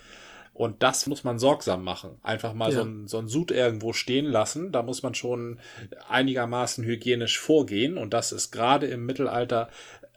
[0.59, 2.19] Und das muss man sorgsam machen.
[2.25, 2.79] Einfach mal ja.
[2.79, 4.73] so, ein, so ein Sud irgendwo stehen lassen.
[4.73, 5.61] Da muss man schon
[6.09, 7.97] einigermaßen hygienisch vorgehen.
[7.97, 9.69] Und das ist gerade im Mittelalter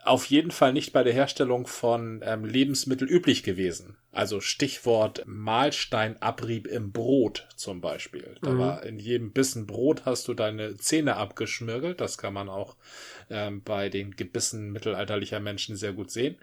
[0.04, 3.98] auf jeden Fall nicht bei der Herstellung von ähm, Lebensmitteln üblich gewesen.
[4.12, 8.36] Also Stichwort Mahlsteinabrieb im Brot zum Beispiel.
[8.42, 8.58] Da mhm.
[8.58, 12.02] war in jedem Bissen Brot hast du deine Zähne abgeschmirgelt.
[12.02, 12.78] Das kann man auch
[13.32, 16.36] ähm, bei den Gebissen mittelalterlicher Menschen sehr gut sehen,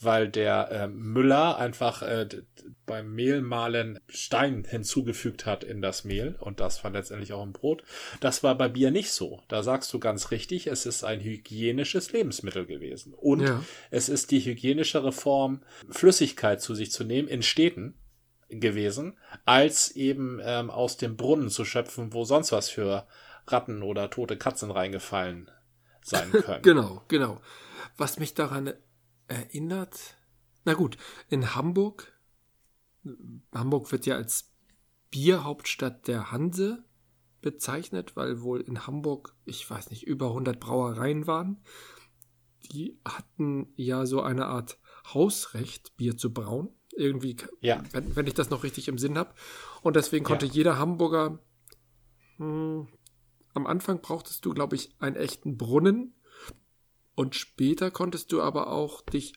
[0.00, 2.28] weil der äh, Müller einfach äh,
[2.86, 7.82] beim Mehlmahlen Stein hinzugefügt hat in das Mehl und das war letztendlich auch im Brot.
[8.20, 9.42] Das war bei Bier nicht so.
[9.48, 13.62] Da sagst du ganz richtig, es ist ein hygienisches Lebensmittel gewesen und ja.
[13.90, 17.94] es ist die hygienischere Form, Flüssigkeit zu sich zu nehmen in Städten
[18.48, 23.06] gewesen, als eben ähm, aus dem Brunnen zu schöpfen, wo sonst was für
[23.48, 25.50] Ratten oder tote Katzen reingefallen
[26.06, 26.62] sein können.
[26.62, 27.40] genau, genau.
[27.96, 28.72] Was mich daran
[29.28, 30.16] erinnert,
[30.64, 30.96] na gut,
[31.28, 32.12] in Hamburg,
[33.54, 34.52] Hamburg wird ja als
[35.10, 36.84] Bierhauptstadt der Hanse
[37.40, 41.62] bezeichnet, weil wohl in Hamburg, ich weiß nicht, über 100 Brauereien waren.
[42.72, 44.78] Die hatten ja so eine Art
[45.14, 46.70] Hausrecht, Bier zu brauen.
[46.92, 47.82] Irgendwie, ja.
[47.92, 49.34] wenn, wenn ich das noch richtig im Sinn habe.
[49.82, 50.52] Und deswegen konnte ja.
[50.52, 51.38] jeder Hamburger,
[52.38, 52.88] hm,
[53.56, 56.14] am Anfang brauchtest du, glaube ich, einen echten Brunnen.
[57.14, 59.34] Und später konntest du aber auch dich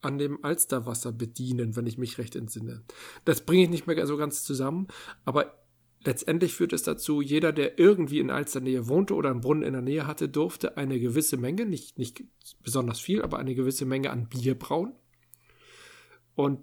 [0.00, 2.84] an dem Alsterwasser bedienen, wenn ich mich recht entsinne.
[3.24, 4.86] Das bringe ich nicht mehr so ganz zusammen,
[5.24, 5.66] aber
[6.04, 9.82] letztendlich führt es dazu, jeder, der irgendwie in Alsternähe wohnte oder einen Brunnen in der
[9.82, 12.22] Nähe hatte, durfte eine gewisse Menge, nicht, nicht
[12.62, 14.94] besonders viel, aber eine gewisse Menge an Bier brauen.
[16.36, 16.60] Und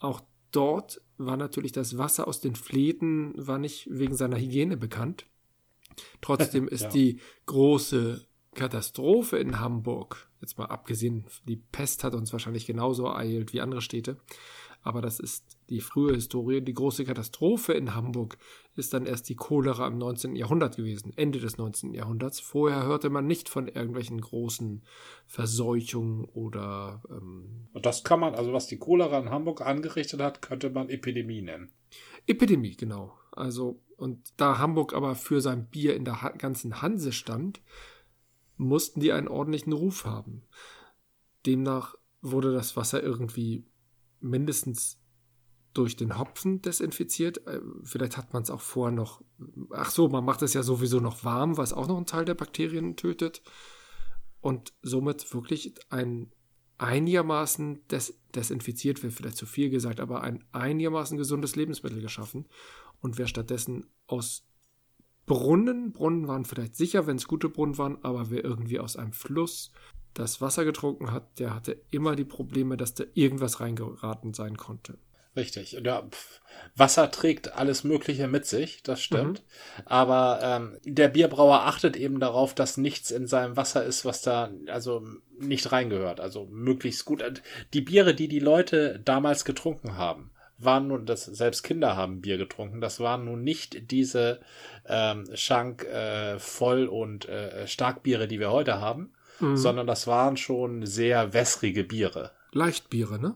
[0.00, 5.26] auch dort war natürlich das Wasser aus den Fleten war nicht wegen seiner Hygiene bekannt.
[6.20, 6.90] Trotzdem ist ja.
[6.90, 13.52] die große Katastrophe in Hamburg, jetzt mal abgesehen, die Pest hat uns wahrscheinlich genauso ereilt
[13.52, 14.18] wie andere Städte,
[14.82, 16.60] aber das ist die frühe Historie.
[16.60, 18.36] Die große Katastrophe in Hamburg
[18.74, 20.34] ist dann erst die Cholera im 19.
[20.34, 21.94] Jahrhundert gewesen, Ende des 19.
[21.94, 22.40] Jahrhunderts.
[22.40, 24.82] Vorher hörte man nicht von irgendwelchen großen
[25.26, 27.00] Verseuchungen oder.
[27.08, 30.88] Ähm Und das kann man, also was die Cholera in Hamburg angerichtet hat, könnte man
[30.88, 31.70] Epidemie nennen.
[32.26, 33.16] Epidemie, genau.
[33.30, 37.62] Also Und da Hamburg aber für sein Bier in der ganzen Hanse stand,
[38.56, 40.42] mussten die einen ordentlichen Ruf haben.
[41.46, 43.64] Demnach wurde das Wasser irgendwie
[44.18, 44.98] mindestens
[45.72, 47.46] durch den Hopfen desinfiziert.
[47.46, 49.22] Äh, vielleicht hat man es auch vorher noch.
[49.70, 52.34] Ach so, man macht es ja sowieso noch warm, was auch noch einen Teil der
[52.34, 53.40] Bakterien tötet.
[54.40, 56.32] Und somit wirklich ein
[56.78, 62.48] einigermaßen des, desinfiziert, wäre vielleicht zu viel gesagt, aber ein einigermaßen gesundes Lebensmittel geschaffen.
[63.02, 64.46] Und wer stattdessen aus
[65.26, 69.12] Brunnen, Brunnen waren vielleicht sicher, wenn es gute Brunnen waren, aber wer irgendwie aus einem
[69.12, 69.72] Fluss
[70.14, 74.98] das Wasser getrunken hat, der hatte immer die Probleme, dass da irgendwas reingeraten sein konnte.
[75.34, 75.72] Richtig.
[75.82, 76.06] Ja,
[76.76, 79.40] Wasser trägt alles Mögliche mit sich, das stimmt.
[79.40, 79.82] Mhm.
[79.86, 84.50] Aber ähm, der Bierbrauer achtet eben darauf, dass nichts in seinem Wasser ist, was da
[84.66, 85.06] also
[85.38, 86.20] nicht reingehört.
[86.20, 87.24] Also möglichst gut.
[87.72, 90.31] Die Biere, die die Leute damals getrunken haben,
[90.64, 92.80] waren nun, dass selbst Kinder haben Bier getrunken.
[92.80, 94.40] Das waren nun nicht diese
[94.86, 99.56] ähm, Schank äh, voll und äh, Starkbiere, die wir heute haben, mhm.
[99.56, 102.32] sondern das waren schon sehr wässrige Biere.
[102.52, 103.34] Leichtbiere, ne?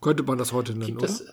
[0.00, 1.10] Könnte man das heute nennen, Gibt oder?
[1.10, 1.24] Es,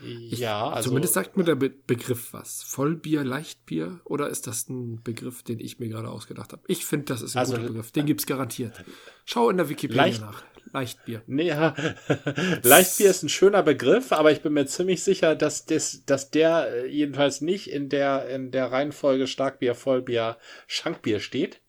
[0.00, 0.90] ja, also.
[0.90, 2.62] Zumindest sagt mir der Be Begriff was.
[2.62, 6.62] Vollbier, Leichtbier oder ist das ein Begriff, den ich mir gerade ausgedacht habe?
[6.66, 7.92] Ich finde, das ist ein also, guter Begriff.
[7.92, 8.84] Den gibt es garantiert.
[9.24, 10.42] Schau in der Wikipedia Leicht, nach.
[10.74, 11.22] Leichtbier.
[11.26, 11.74] Nee, ja.
[12.62, 16.68] Leichtbier ist ein schöner Begriff, aber ich bin mir ziemlich sicher, dass, das, dass der
[16.68, 21.60] äh, jedenfalls nicht in der, in der Reihenfolge Starkbier, Vollbier, Schankbier steht.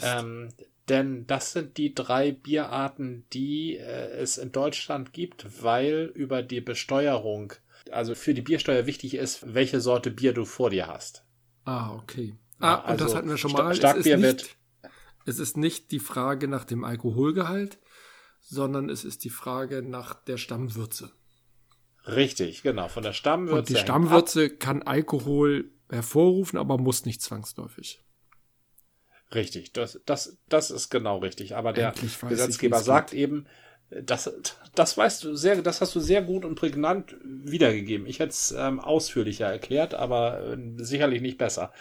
[0.00, 0.50] Ähm,
[0.88, 6.60] denn das sind die drei Bierarten, die äh, es in Deutschland gibt, weil über die
[6.60, 7.54] Besteuerung,
[7.90, 11.24] also für die Biersteuer wichtig ist, welche Sorte Bier du vor dir hast.
[11.64, 12.36] Ah, okay.
[12.60, 13.74] Ah, und also das hatten wir schon mal.
[13.74, 14.56] Starkbier es wird.
[15.26, 17.78] Es ist nicht die Frage nach dem Alkoholgehalt,
[18.44, 21.10] sondern es ist die Frage nach der Stammwürze.
[22.06, 23.58] Richtig, genau, von der Stammwürze.
[23.58, 28.02] Und die Stammwürze kann Alkohol hervorrufen, aber muss nicht zwangsläufig.
[29.34, 31.56] Richtig, das, das, das ist genau richtig.
[31.56, 31.92] Aber der
[32.28, 33.20] Gesetzgeber sagt geht.
[33.20, 33.46] eben,
[33.90, 34.32] das,
[34.74, 38.06] das weißt du sehr, das hast du sehr gut und prägnant wiedergegeben.
[38.06, 41.72] Ich hätte es ähm, ausführlicher erklärt, aber äh, sicherlich nicht besser.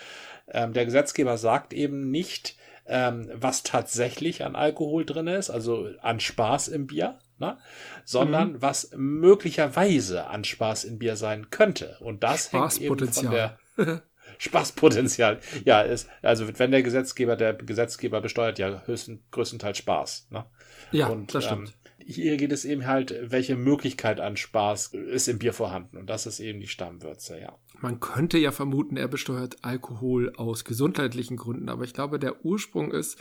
[0.48, 6.20] Ähm, der Gesetzgeber sagt eben nicht, ähm, was tatsächlich an Alkohol drin ist, also an
[6.20, 7.58] Spaß im Bier, ne?
[8.04, 8.62] sondern mhm.
[8.62, 11.98] was möglicherweise an Spaß im Bier sein könnte.
[12.00, 13.58] Und das hängt eben von der
[14.38, 15.40] Spaßpotenzial.
[15.66, 20.28] Ja, ist, also wenn der Gesetzgeber, der Gesetzgeber besteuert ja höchsten, größtenteils Spaß.
[20.32, 20.46] Ne?
[20.92, 21.70] Ja, und, das stimmt.
[21.70, 21.74] Ähm,
[22.06, 25.98] hier geht es eben halt, welche Möglichkeit an Spaß ist im Bier vorhanden.
[25.98, 27.58] Und das ist eben die Stammwürze, ja.
[27.80, 32.92] Man könnte ja vermuten, er besteuert Alkohol aus gesundheitlichen Gründen, aber ich glaube, der Ursprung
[32.92, 33.18] ist,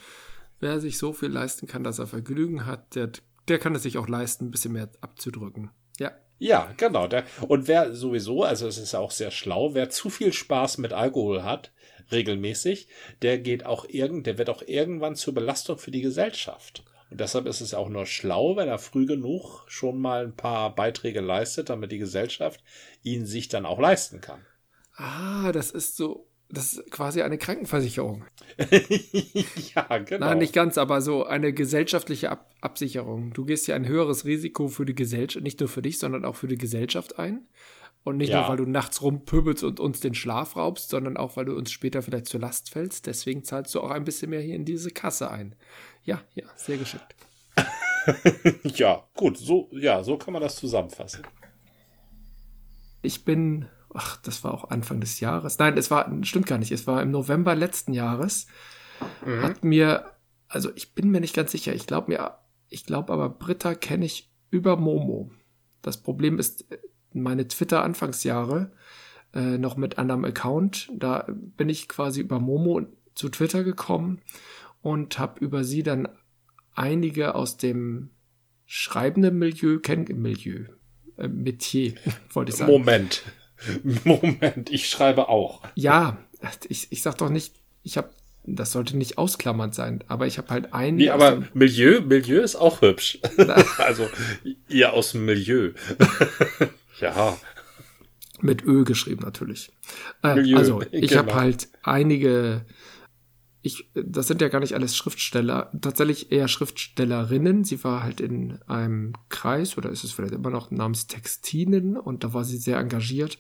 [0.61, 3.11] wer sich so viel leisten kann, dass er Vergnügen hat, der,
[3.49, 5.71] der kann es sich auch leisten, ein bisschen mehr abzudrücken.
[5.99, 6.13] Ja.
[6.39, 7.07] Ja, genau.
[7.07, 10.93] Der, und wer sowieso, also es ist auch sehr schlau, wer zu viel Spaß mit
[10.93, 11.73] Alkohol hat,
[12.11, 12.89] regelmäßig,
[13.23, 16.85] der geht auch irgend, der wird auch irgendwann zur Belastung für die Gesellschaft.
[17.13, 20.75] Und deshalb ist es auch nur schlau, wenn er früh genug schon mal ein paar
[20.75, 22.65] Beiträge leistet, damit die Gesellschaft
[23.03, 24.41] ihn sich dann auch leisten kann.
[24.97, 28.25] Ah, das ist so das ist quasi eine Krankenversicherung.
[29.75, 30.27] ja, genau.
[30.27, 33.33] Nein, nicht ganz, aber so eine gesellschaftliche Ab Absicherung.
[33.33, 36.37] Du gehst ja ein höheres Risiko für die Gesellschaft, nicht nur für dich, sondern auch
[36.37, 37.49] für die Gesellschaft ein.
[38.05, 38.41] Und nicht ja.
[38.41, 41.71] nur, weil du nachts rumpöbelst und uns den Schlaf raubst, sondern auch, weil du uns
[41.71, 43.07] später vielleicht zur Last fällst.
[43.07, 45.55] Deswegen zahlst du auch ein bisschen mehr hier in diese Kasse ein.
[46.05, 47.15] Ja, ja, sehr geschickt.
[48.77, 51.23] ja, gut, so, ja, so kann man das zusammenfassen.
[53.03, 55.59] Ich bin ach, das war auch Anfang des Jahres.
[55.59, 58.47] Nein, es war, stimmt gar nicht, es war im November letzten Jahres,
[59.25, 59.43] mhm.
[59.43, 60.13] hat mir,
[60.49, 62.39] also ich bin mir nicht ganz sicher, ich glaube mir,
[62.69, 65.31] ich glaube aber Britta kenne ich über Momo.
[65.83, 66.67] Das Problem ist,
[67.13, 68.73] meine Twitter-Anfangsjahre
[69.35, 72.83] äh, noch mit anderem Account, da bin ich quasi über Momo
[73.15, 74.23] zu Twitter gekommen
[74.83, 76.09] und habe über sie dann
[76.75, 78.11] einige aus dem
[78.67, 80.65] schreibenden Milieu kennen, Milieu,
[81.17, 81.95] äh, Metier,
[82.33, 82.73] wollte ich sagen.
[82.73, 83.23] Moment.
[84.05, 85.63] Moment, ich schreibe auch.
[85.75, 86.19] Ja,
[86.69, 88.11] ich, ich sag doch nicht, ich habe,
[88.45, 90.97] das sollte nicht ausklammernd sein, aber ich habe halt einen.
[90.97, 93.21] Nee, aber Milieu, Milieu ist auch hübsch.
[93.79, 94.09] also
[94.69, 95.73] ihr aus dem Milieu.
[97.01, 97.39] ja.
[98.41, 99.71] Mit Ö geschrieben natürlich.
[100.25, 101.23] Äh, Milieu, also ich genau.
[101.23, 102.65] habe halt einige
[103.63, 107.63] ich, das sind ja gar nicht alles Schriftsteller, tatsächlich eher Schriftstellerinnen.
[107.63, 112.25] Sie war halt in einem Kreis oder ist es vielleicht immer noch namens Textinen und
[112.25, 113.39] da war sie sehr engagiert.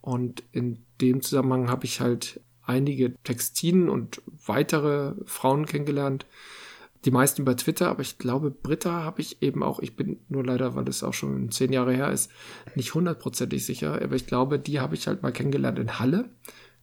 [0.00, 6.26] Und in dem Zusammenhang habe ich halt einige Textinen und weitere Frauen kennengelernt,
[7.04, 10.44] die meisten über Twitter, aber ich glaube, Britta habe ich eben auch, ich bin nur
[10.44, 12.30] leider, weil das auch schon zehn Jahre her ist,
[12.74, 16.30] nicht hundertprozentig sicher, aber ich glaube, die habe ich halt mal kennengelernt in Halle.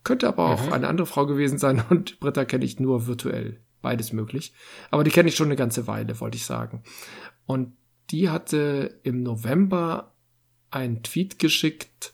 [0.04, 0.74] Könnte aber auch mhm.
[0.74, 3.62] eine andere Frau gewesen sein und Britta kenne ich nur virtuell.
[3.82, 4.54] Beides möglich.
[4.92, 6.84] Aber die kenne ich schon eine ganze Weile, wollte ich sagen.
[7.48, 7.74] Und
[8.12, 10.14] die hatte im November
[10.70, 12.14] einen Tweet geschickt.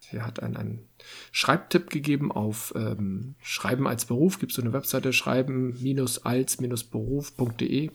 [0.00, 0.88] Sie hat einen, einen
[1.32, 4.38] Schreibtipp gegeben auf ähm, Schreiben als Beruf.
[4.38, 7.90] Gibt es so eine Webseite schreiben-als-beruf.de.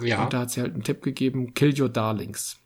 [0.00, 0.24] Ja.
[0.24, 2.58] Und da hat sie halt einen Tipp gegeben, Kill Your Darlings.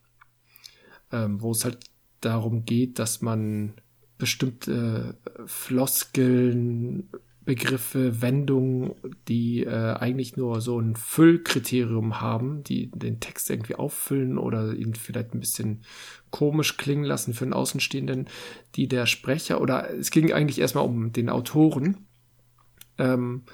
[1.13, 1.79] Ähm, wo es halt
[2.21, 3.75] darum geht, dass man
[4.19, 7.11] bestimmte Floskeln,
[7.47, 8.97] Begriffe, Wendungen,
[9.29, 14.97] die äh, eigentlich nur so ein Füllkriterium haben, die den Text irgendwie auffüllen oder ihn
[14.97, 15.83] vielleicht ein bisschen
[16.31, 18.27] komisch klingen lassen für einen Außenstehenden,
[18.75, 22.09] die der Sprecher oder es ging eigentlich erstmal um den Autoren,
[22.99, 23.45] ähm,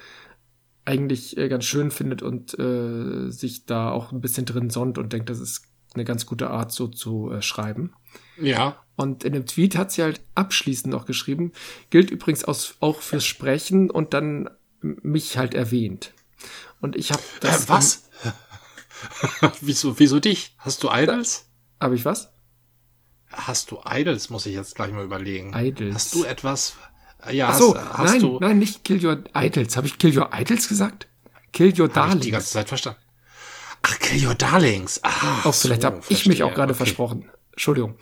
[0.85, 5.13] eigentlich äh, ganz schön findet und äh, sich da auch ein bisschen drin sonnt und
[5.13, 7.93] denkt, das ist eine ganz gute Art, so zu äh, schreiben.
[8.39, 8.77] Ja.
[8.95, 11.51] Und in dem Tweet hat sie halt abschließend noch geschrieben,
[11.89, 14.49] gilt übrigens aus, auch fürs Sprechen und dann
[14.81, 16.13] mich halt erwähnt.
[16.81, 17.65] Und ich habe das.
[17.65, 18.09] Äh, was?
[19.61, 20.55] wieso, wieso dich?
[20.57, 21.47] Hast du Idols?
[21.79, 22.29] Habe ich was?
[23.31, 25.53] Hast du Idols, muss ich jetzt gleich mal überlegen.
[25.55, 25.95] Idols.
[25.95, 26.75] Hast du etwas?
[27.31, 28.39] Ja, Ach so, hast, hast nein, du...
[28.39, 29.75] nein, nicht Kill Your Idols.
[29.77, 31.07] Habe ich Kill Your Idols gesagt?
[31.51, 32.15] Kill Your Darlings.
[32.17, 32.99] Ich die ganze Zeit verstanden.
[33.81, 34.99] Ach, Kill Your Darlings.
[35.03, 36.77] Ach, oh, vielleicht so, habe ich mich auch gerade okay.
[36.77, 37.29] versprochen.
[37.53, 37.95] Entschuldigung.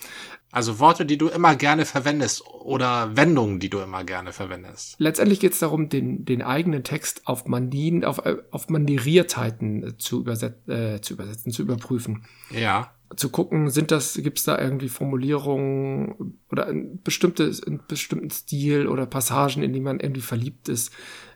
[0.52, 4.96] Also Worte, die du immer gerne verwendest oder Wendungen, die du immer gerne verwendest.
[4.98, 10.68] Letztendlich geht es darum, den, den eigenen Text auf Mandien, auf, auf Mandieriertheiten zu, überset,
[10.68, 12.26] äh, zu übersetzen, zu überprüfen.
[12.50, 12.94] Ja.
[13.16, 18.88] Zu gucken, sind das, gibt es da irgendwie Formulierungen oder ein bestimmtes, einen bestimmten Stil
[18.88, 20.92] oder Passagen, in die man irgendwie verliebt ist.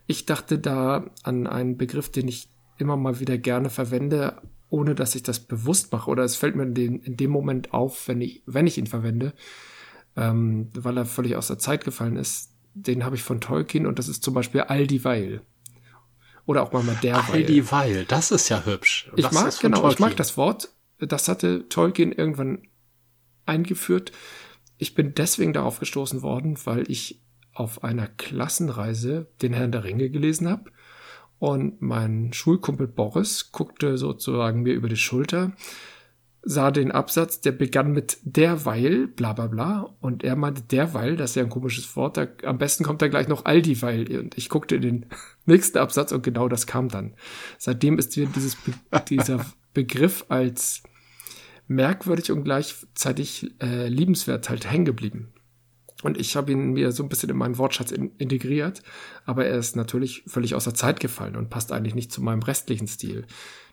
[0.07, 5.15] Ich dachte da an einen Begriff, den ich immer mal wieder gerne verwende, ohne dass
[5.15, 6.09] ich das bewusst mache.
[6.09, 8.87] Oder es fällt mir in, den, in dem Moment auf, wenn ich, wenn ich ihn
[8.87, 9.33] verwende,
[10.15, 12.51] ähm, weil er völlig aus der Zeit gefallen ist.
[12.73, 15.41] Den habe ich von Tolkien und das ist zum Beispiel all dieweil.
[16.45, 17.23] Oder auch mal derweil.
[17.31, 19.09] All dieweil, das ist ja hübsch.
[19.15, 19.93] Ich mag, genau, Tolkien.
[19.93, 20.69] ich mag das Wort.
[20.99, 22.63] Das hatte Tolkien irgendwann
[23.45, 24.11] eingeführt.
[24.77, 27.21] Ich bin deswegen darauf gestoßen worden, weil ich
[27.53, 30.69] auf einer Klassenreise den Herrn der Ringe gelesen habe
[31.39, 35.51] und mein Schulkumpel Boris guckte sozusagen mir über die Schulter,
[36.45, 39.95] sah den Absatz, der begann mit derweil, bla bla bla.
[39.99, 43.07] Und er meinte derweil, das ist ja ein komisches Wort, da, am besten kommt da
[43.07, 44.19] gleich noch alldieweil.
[44.19, 45.05] Und ich guckte in den
[45.45, 47.15] nächsten Absatz und genau das kam dann.
[47.57, 48.57] Seitdem ist mir dieses,
[49.09, 50.83] dieser Begriff als
[51.67, 55.33] merkwürdig und gleichzeitig äh, liebenswert halt hängen geblieben.
[56.03, 58.83] Und ich habe ihn mir so ein bisschen in meinen Wortschatz in, integriert,
[59.25, 62.87] aber er ist natürlich völlig außer Zeit gefallen und passt eigentlich nicht zu meinem restlichen
[62.87, 63.25] Stil.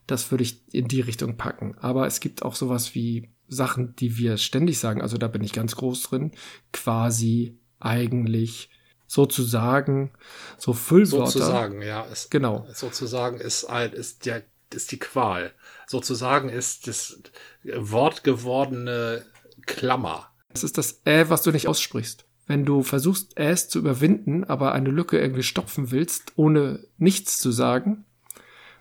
[0.06, 1.76] Das würde ich in die Richtung packen.
[1.78, 5.52] Aber es gibt auch sowas wie Sachen, die wir ständig sagen, also da bin ich
[5.52, 6.32] ganz groß drin,
[6.72, 8.70] quasi, eigentlich,
[9.06, 10.12] sozusagen,
[10.56, 11.30] so Füllwörter.
[11.30, 12.06] Sozusagen, ja.
[12.10, 12.66] Es, genau.
[12.72, 15.52] Sozusagen ist, ein, ist, der, ist die Qual.
[15.86, 17.20] Sozusagen ist das
[17.62, 19.26] wortgewordene
[19.66, 20.31] Klammer.
[20.52, 22.26] Das ist das Ä, was du nicht aussprichst.
[22.46, 27.52] Wenn du versuchst, Äs zu überwinden, aber eine Lücke irgendwie stopfen willst, ohne nichts zu
[27.52, 28.04] sagen,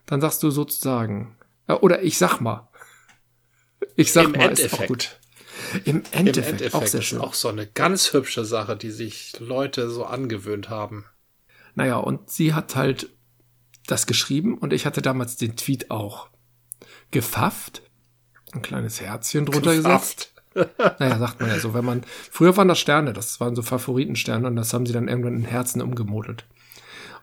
[0.05, 1.37] dann sagst du sozusagen.
[1.67, 2.67] Oder ich sag mal.
[3.95, 4.73] Ich sag Im mal, Endeffekt.
[4.73, 5.19] ist auch gut.
[5.85, 7.19] Im Endeffekt, Im Endeffekt auch sehr schön.
[7.19, 11.05] Ist auch so eine ganz hübsche Sache, die sich Leute so angewöhnt haben.
[11.75, 13.09] Naja, und sie hat halt
[13.87, 16.29] das geschrieben und ich hatte damals den Tweet auch
[17.11, 17.83] gefafft,
[18.51, 20.17] ein kleines Herzchen drunter gefafft.
[20.17, 20.30] gesetzt
[20.99, 24.47] naja, sagt man ja so, wenn man, früher waren das Sterne, das waren so Favoritensterne
[24.47, 26.45] und das haben sie dann irgendwann in Herzen umgemodelt.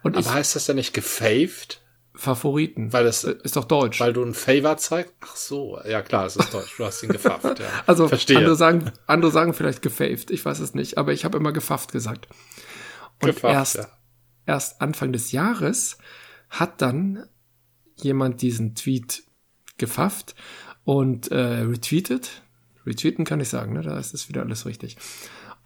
[0.03, 1.83] Und Aber ich, heißt das ja nicht gefaved?
[2.15, 2.93] Favoriten.
[2.93, 4.01] Weil es äh, ist doch deutsch.
[4.01, 5.15] Weil du ein Favor zeigst?
[5.21, 6.77] Ach so, ja klar, es ist deutsch.
[6.77, 7.67] Du hast ihn gefafft, ja.
[7.87, 8.39] Also Verstehe.
[8.39, 11.93] andere sagen, andere sagen vielleicht gefaved, ich weiß es nicht, aber ich habe immer gefafft
[11.93, 12.27] gesagt.
[13.23, 13.89] Und gefafft, erst, ja.
[14.47, 15.99] erst Anfang des Jahres
[16.51, 17.25] hat dann
[17.97, 19.23] jemand diesen Tweet
[19.77, 20.35] gefafft
[20.85, 22.43] und äh, retweetet
[22.89, 23.83] Retweeten kann ich sagen, ne?
[23.83, 24.97] Da ist es wieder alles richtig.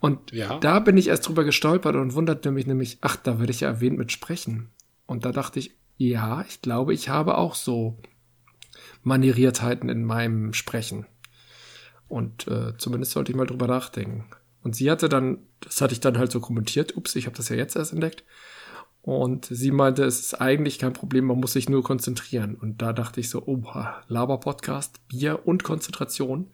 [0.01, 0.59] Und ja.
[0.59, 3.69] da bin ich erst drüber gestolpert und wunderte mich nämlich, ach, da werde ich ja
[3.69, 4.71] erwähnt mit Sprechen.
[5.07, 7.99] Und da dachte ich, ja, ich glaube, ich habe auch so
[9.05, 11.07] Manieriertheiten in meinem Sprechen.
[12.09, 14.27] Und äh, zumindest sollte ich mal drüber nachdenken.
[14.63, 17.49] Und sie hatte dann, das hatte ich dann halt so kommentiert, ups, ich habe das
[17.49, 18.25] ja jetzt erst entdeckt.
[19.03, 22.55] Und sie meinte, es ist eigentlich kein Problem, man muss sich nur konzentrieren.
[22.55, 26.51] Und da dachte ich so, oha, Laber-Podcast, Bier und Konzentration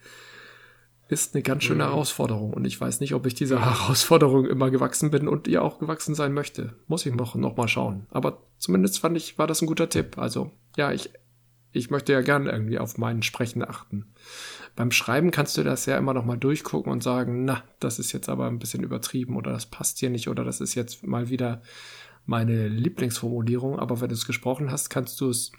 [1.09, 1.89] ist eine ganz schöne mhm.
[1.89, 2.53] Herausforderung.
[2.53, 6.15] Und ich weiß nicht, ob ich dieser Herausforderung immer gewachsen bin und ihr auch gewachsen
[6.15, 6.75] sein möchte.
[6.87, 8.07] Muss ich noch, noch mal schauen.
[8.11, 10.19] Aber zumindest fand ich, war das ein guter Tipp.
[10.19, 11.11] Also, ja, ich
[11.73, 14.07] ich möchte ja gerne irgendwie auf mein Sprechen achten.
[14.75, 18.13] Beim Schreiben kannst du das ja immer noch mal durchgucken und sagen, na, das ist
[18.13, 21.29] jetzt aber ein bisschen übertrieben oder das passt hier nicht oder das ist jetzt mal
[21.29, 21.63] wieder
[22.27, 23.79] meine Lieblingsformulierung.
[23.79, 25.53] Aber wenn du es gesprochen hast, kannst du es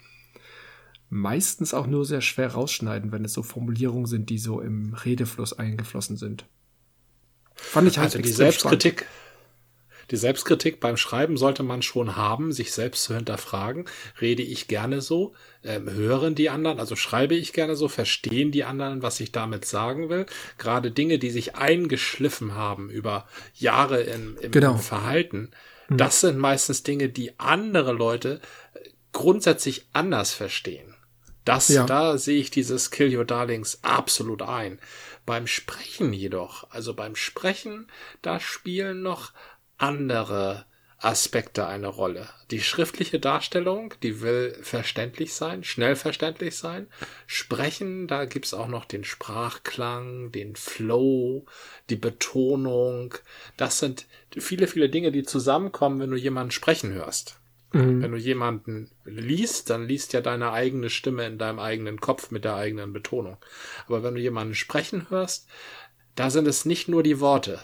[1.10, 5.52] meistens auch nur sehr schwer rausschneiden, wenn es so Formulierungen sind, die so im Redefluss
[5.52, 6.46] eingeflossen sind.
[7.54, 9.00] Fand ich halt also die Selbstkritik.
[9.00, 9.16] Spannend.
[10.10, 13.84] Die Selbstkritik beim Schreiben sollte man schon haben, sich selbst zu hinterfragen.
[14.20, 15.34] Rede ich gerne so?
[15.62, 16.80] Ähm, hören die anderen?
[16.80, 17.86] Also schreibe ich gerne so?
[17.86, 20.26] Verstehen die anderen, was ich damit sagen will?
[20.58, 24.78] Gerade Dinge, die sich eingeschliffen haben über Jahre im, im genau.
[24.78, 25.50] Verhalten,
[25.88, 25.98] mhm.
[25.98, 28.40] das sind meistens Dinge, die andere Leute
[29.12, 30.89] grundsätzlich anders verstehen.
[31.44, 31.86] Das, ja.
[31.86, 34.78] da sehe ich dieses Kill Your Darlings absolut ein.
[35.26, 37.86] Beim Sprechen jedoch, also beim Sprechen,
[38.22, 39.32] da spielen noch
[39.78, 40.66] andere
[41.02, 42.28] Aspekte eine Rolle.
[42.50, 46.88] Die schriftliche Darstellung, die will verständlich sein, schnell verständlich sein.
[47.26, 51.46] Sprechen, da gibt's auch noch den Sprachklang, den Flow,
[51.88, 53.14] die Betonung.
[53.56, 57.39] Das sind viele, viele Dinge, die zusammenkommen, wenn du jemanden sprechen hörst.
[57.72, 58.02] Mhm.
[58.02, 62.44] Wenn du jemanden liest, dann liest ja deine eigene Stimme in deinem eigenen Kopf mit
[62.44, 63.36] der eigenen Betonung.
[63.86, 65.48] Aber wenn du jemanden sprechen hörst,
[66.16, 67.60] da sind es nicht nur die Worte,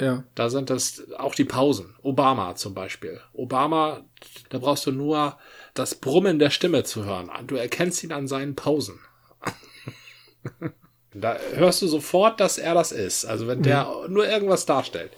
[0.00, 0.24] ja.
[0.34, 1.94] Da sind das auch die Pausen.
[2.02, 3.20] Obama zum Beispiel.
[3.32, 4.04] Obama,
[4.50, 5.38] da brauchst du nur
[5.74, 7.30] das Brummen der Stimme zu hören.
[7.46, 8.98] Du erkennst ihn an seinen Pausen.
[11.14, 13.24] da hörst du sofort, dass er das ist.
[13.24, 14.12] Also wenn der mhm.
[14.12, 15.12] nur irgendwas darstellt.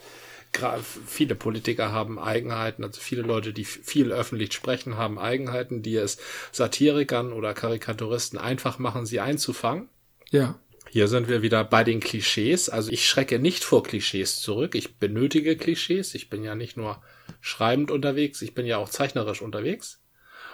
[1.07, 6.19] Viele Politiker haben Eigenheiten, also viele Leute, die viel öffentlich sprechen, haben Eigenheiten, die es
[6.53, 9.89] Satirikern oder Karikaturisten einfach machen, sie einzufangen.
[10.31, 10.59] Ja.
[10.91, 12.69] Hier sind wir wieder bei den Klischees.
[12.69, 14.75] Also ich schrecke nicht vor Klischees zurück.
[14.75, 16.15] Ich benötige Klischees.
[16.15, 17.03] Ich bin ja nicht nur
[17.41, 20.01] schreibend unterwegs, ich bin ja auch zeichnerisch unterwegs.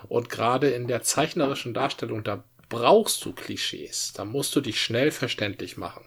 [0.09, 4.13] Und gerade in der zeichnerischen Darstellung, da brauchst du Klischees.
[4.15, 6.05] Da musst du dich schnell verständlich machen.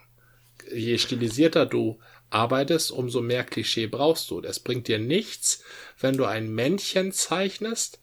[0.72, 1.98] Je stilisierter du
[2.30, 4.40] arbeitest, umso mehr Klischee brauchst du.
[4.42, 5.62] Es bringt dir nichts,
[5.98, 8.00] wenn du ein Männchen zeichnest,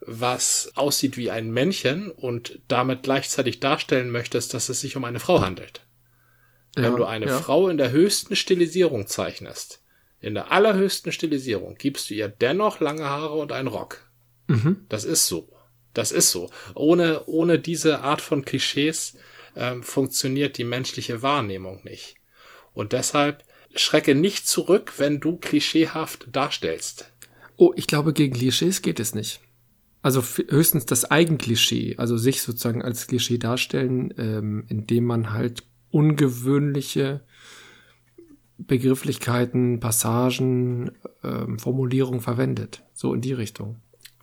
[0.00, 5.20] was aussieht wie ein Männchen und damit gleichzeitig darstellen möchtest, dass es sich um eine
[5.20, 5.82] Frau handelt.
[6.76, 7.38] Ja, Wenn du eine ja.
[7.38, 9.82] Frau in der höchsten Stilisierung zeichnest,
[10.20, 14.10] in der allerhöchsten Stilisierung, gibst du ihr dennoch lange Haare und einen Rock.
[14.48, 14.84] Mhm.
[14.88, 15.48] Das ist so.
[15.94, 16.50] Das ist so.
[16.74, 19.16] Ohne, ohne diese Art von Klischees
[19.56, 22.16] ähm, funktioniert die menschliche Wahrnehmung nicht.
[22.74, 23.42] Und deshalb
[23.80, 27.12] schrecke nicht zurück, wenn du klischeehaft darstellst.
[27.56, 29.40] Oh, ich glaube, gegen Klischees geht es nicht.
[30.02, 37.22] Also höchstens das Eigenklischee, also sich sozusagen als Klischee darstellen, ähm, indem man halt ungewöhnliche
[38.58, 42.82] Begrifflichkeiten, Passagen, ähm, Formulierungen verwendet.
[42.94, 43.80] So in die Richtung.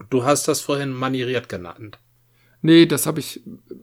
[0.10, 1.99] Du hast das vorhin manieriert genannt.
[2.62, 3.41] Nee, das habe ich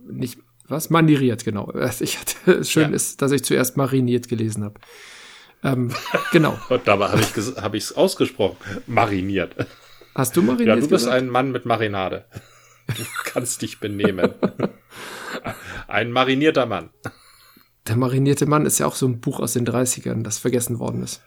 [0.08, 0.38] nicht.
[0.66, 0.88] Was?
[0.90, 1.72] Manieriert, genau.
[2.00, 2.96] Ich hatte, schön ja.
[2.96, 4.80] ist, dass ich zuerst mariniert gelesen habe.
[5.62, 5.92] Ähm,
[6.32, 6.58] genau.
[6.68, 8.56] Und dabei habe ich es hab ausgesprochen.
[8.86, 9.54] Mariniert.
[10.14, 10.68] Hast du mariniert?
[10.68, 11.16] Ja, du bist gesagt?
[11.16, 12.24] ein Mann mit Marinade.
[12.86, 14.34] Du kannst dich benehmen.
[15.88, 16.90] ein marinierter Mann.
[17.86, 21.02] Der marinierte Mann ist ja auch so ein Buch aus den 30ern, das vergessen worden
[21.02, 21.22] ist.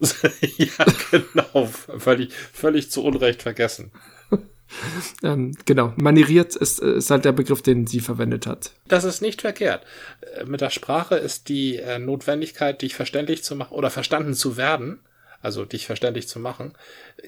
[0.00, 1.66] ja, genau.
[1.98, 3.92] Völlig, völlig zu Unrecht vergessen.
[5.22, 5.92] ähm, genau.
[5.96, 8.72] Manieriert ist, ist halt der Begriff, den sie verwendet hat.
[8.88, 9.84] Das ist nicht verkehrt.
[10.36, 14.56] Äh, mit der Sprache ist die äh, Notwendigkeit, dich verständlich zu machen oder verstanden zu
[14.56, 15.00] werden,
[15.40, 16.72] also dich verständlich zu machen,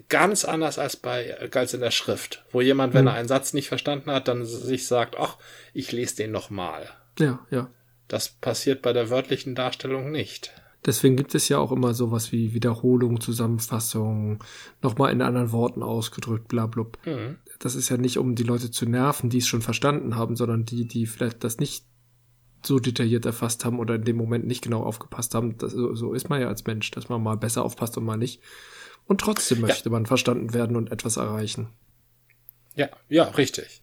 [0.09, 3.09] ganz anders als bei als in der Schrift, wo jemand, wenn mhm.
[3.09, 5.37] er einen Satz nicht verstanden hat, dann sich sagt, ach,
[5.75, 6.89] ich lese den nochmal.
[7.19, 7.71] Ja, ja.
[8.09, 10.53] Das passiert bei der wörtlichen Darstellung nicht.
[10.87, 14.43] Deswegen gibt es ja auch immer sowas wie Wiederholung, Zusammenfassung,
[14.83, 16.99] nochmal in anderen Worten ausgedrückt, bla blub.
[17.05, 17.39] Mhm.
[17.59, 20.65] Das ist ja nicht, um die Leute zu nerven, die es schon verstanden haben, sondern
[20.65, 21.85] die, die vielleicht das nicht
[22.65, 25.59] so detailliert erfasst haben oder in dem Moment nicht genau aufgepasst haben.
[25.59, 28.17] Das, so, so ist man ja als Mensch, dass man mal besser aufpasst und mal
[28.17, 28.41] nicht.
[29.07, 29.93] Und trotzdem möchte ja.
[29.93, 31.69] man verstanden werden und etwas erreichen.
[32.75, 33.83] Ja, ja, richtig.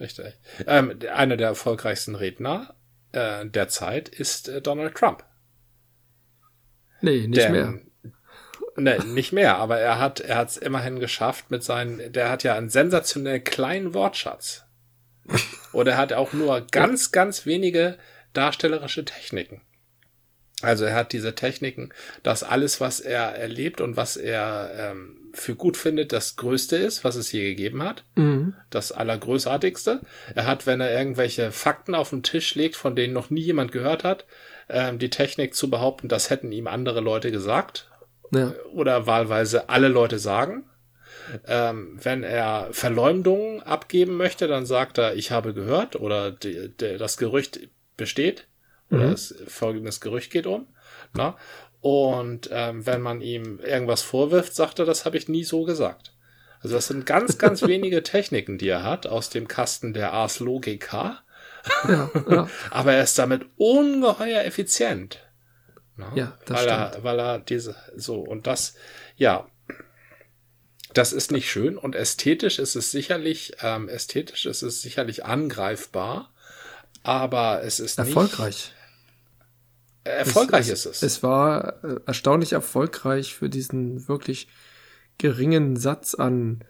[0.00, 0.34] Richtig.
[0.66, 2.74] Ähm, einer der erfolgreichsten Redner
[3.12, 5.24] äh, der Zeit ist äh, Donald Trump.
[7.04, 7.74] Nee, nicht Denn, mehr.
[8.76, 12.42] Nee, nicht mehr, aber er hat er hat es immerhin geschafft mit seinen, der hat
[12.42, 14.64] ja einen sensationell kleinen Wortschatz.
[15.72, 17.96] Und er hat auch nur ganz, ganz wenige
[18.32, 19.62] darstellerische Techniken.
[20.60, 21.90] Also er hat diese Techniken,
[22.22, 27.04] dass alles, was er erlebt und was er ähm, für gut findet, das Größte ist,
[27.04, 28.04] was es je gegeben hat.
[28.14, 28.54] Mhm.
[28.70, 30.00] Das Allergrößartigste.
[30.34, 33.72] Er hat, wenn er irgendwelche Fakten auf den Tisch legt, von denen noch nie jemand
[33.72, 34.26] gehört hat,
[34.68, 37.90] ähm, die Technik zu behaupten, das hätten ihm andere Leute gesagt.
[38.30, 38.52] Ja.
[38.72, 40.64] Oder wahlweise alle Leute sagen.
[41.46, 46.98] Ähm, wenn er Verleumdungen abgeben möchte, dann sagt er, ich habe gehört oder die, die,
[46.98, 47.60] das Gerücht
[47.96, 48.46] besteht
[48.90, 49.12] oder mhm.
[49.12, 50.66] es, folgendes Gerücht geht um.
[51.14, 51.36] Na?
[51.80, 56.12] Und ähm, wenn man ihm irgendwas vorwirft, sagt er, das habe ich nie so gesagt.
[56.60, 60.40] Also das sind ganz, ganz wenige Techniken, die er hat aus dem Kasten der Ars
[60.40, 61.20] Logica.
[61.88, 62.48] Ja, ja.
[62.70, 65.20] Aber er ist damit ungeheuer effizient.
[65.96, 66.12] Na?
[66.14, 66.94] Ja, das weil stimmt.
[66.94, 68.74] er, weil er diese so und das,
[69.16, 69.46] ja,
[70.92, 76.32] das ist nicht schön und ästhetisch ist es sicherlich, ähm, ästhetisch ist es sicherlich angreifbar,
[77.02, 78.72] aber es ist erfolgreich.
[80.04, 81.02] Nicht, erfolgreich es, ist es.
[81.02, 84.48] Es war äh, erstaunlich erfolgreich für diesen wirklich
[85.18, 86.64] geringen Satz an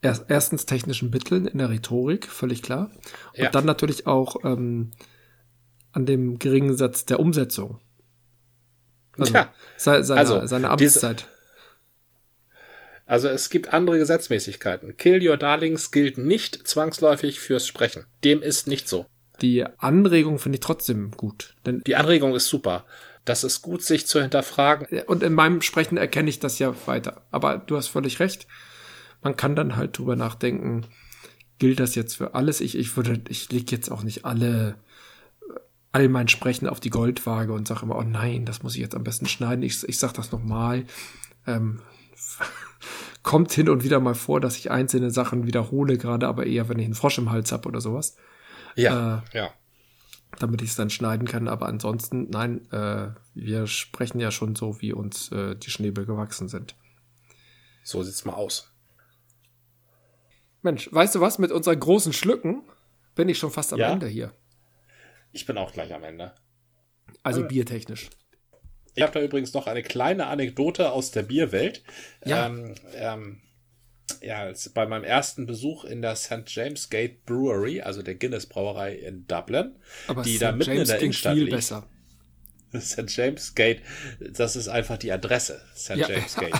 [0.00, 2.90] erstens technischen Mitteln in der Rhetorik, völlig klar.
[3.32, 3.50] Und ja.
[3.50, 4.92] dann natürlich auch ähm,
[5.92, 7.80] an dem geringen Satz der Umsetzung.
[9.18, 9.52] Also, ja.
[9.76, 11.20] seine, also, seine Amtszeit.
[11.20, 11.38] Diese,
[13.06, 14.96] also es gibt andere Gesetzmäßigkeiten.
[14.96, 18.04] Kill Your Darlings gilt nicht zwangsläufig fürs Sprechen.
[18.22, 19.06] Dem ist nicht so.
[19.40, 21.54] Die Anregung finde ich trotzdem gut.
[21.64, 22.84] Denn die Anregung ist super.
[23.24, 25.02] Das ist gut, sich zu hinterfragen.
[25.06, 27.22] Und in meinem Sprechen erkenne ich das ja weiter.
[27.30, 28.46] Aber du hast völlig recht.
[29.22, 30.86] Man kann dann halt drüber nachdenken,
[31.58, 32.60] gilt das jetzt für alles?
[32.60, 34.76] Ich, ich würde, ich lege jetzt auch nicht alle,
[35.92, 38.94] all mein Sprechen auf die Goldwaage und sage immer, oh nein, das muss ich jetzt
[38.94, 39.62] am besten schneiden.
[39.62, 40.84] Ich, ich sage das nochmal.
[41.46, 41.80] Ähm,
[43.22, 46.78] kommt hin und wieder mal vor, dass ich einzelne Sachen wiederhole, gerade aber eher, wenn
[46.78, 48.16] ich einen Frosch im Hals habe oder sowas.
[48.76, 49.50] Ja, äh, ja
[50.38, 51.48] damit ich es dann schneiden kann.
[51.48, 56.48] Aber ansonsten, nein, äh, wir sprechen ja schon so, wie uns äh, die Schnäbel gewachsen
[56.48, 56.74] sind.
[57.82, 58.67] So sieht's mal aus.
[60.62, 61.38] Mensch, weißt du was?
[61.38, 62.62] Mit unseren großen Schlücken
[63.14, 63.92] bin ich schon fast am ja?
[63.92, 64.32] Ende hier.
[65.32, 66.34] Ich bin auch gleich am Ende.
[67.22, 68.10] Also äh, biertechnisch.
[68.94, 71.84] Ich habe da übrigens noch eine kleine Anekdote aus der Bierwelt.
[72.24, 72.46] Ja.
[72.46, 73.40] Ähm, ähm,
[74.22, 76.44] ja, bei meinem ersten Besuch in der St.
[76.46, 80.42] James Gate Brewery, also der Guinness Brauerei in Dublin, Aber die St.
[80.42, 81.56] da mitten James in der Innenstadt viel liegt.
[81.56, 81.86] besser.
[82.76, 83.04] St.
[83.08, 83.82] James Gate,
[84.18, 85.60] das ist einfach die Adresse.
[85.76, 85.96] St.
[85.96, 86.08] Ja.
[86.08, 86.54] James Gate.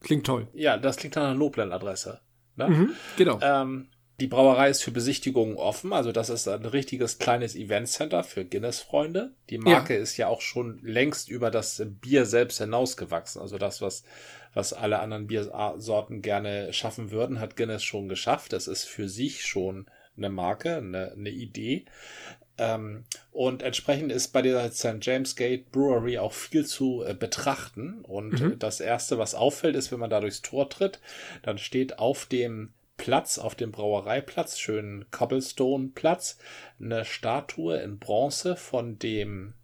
[0.00, 0.48] klingt toll.
[0.54, 2.20] Ja, das klingt nach einer Lobland-Adresse.
[2.60, 2.68] Ne?
[2.68, 3.38] Mhm, genau.
[3.42, 3.88] Ähm,
[4.20, 9.32] die Brauerei ist für Besichtigungen offen, also das ist ein richtiges kleines Eventcenter für Guinness-Freunde.
[9.48, 10.00] Die Marke ja.
[10.00, 13.40] ist ja auch schon längst über das Bier selbst hinausgewachsen.
[13.40, 14.04] Also das, was
[14.54, 18.52] was alle anderen Biersorten gerne schaffen würden, hat Guinness schon geschafft.
[18.52, 19.86] Das ist für sich schon
[20.16, 21.84] eine Marke, eine, eine Idee.
[22.60, 24.98] Ähm, und entsprechend ist bei der St.
[25.00, 28.00] James Gate Brewery auch viel zu äh, betrachten.
[28.02, 28.58] Und mhm.
[28.58, 31.00] das erste, was auffällt, ist, wenn man da durchs Tor tritt,
[31.42, 36.36] dann steht auf dem Platz, auf dem Brauereiplatz, schönen Cobblestone-Platz,
[36.78, 39.54] eine Statue in Bronze von dem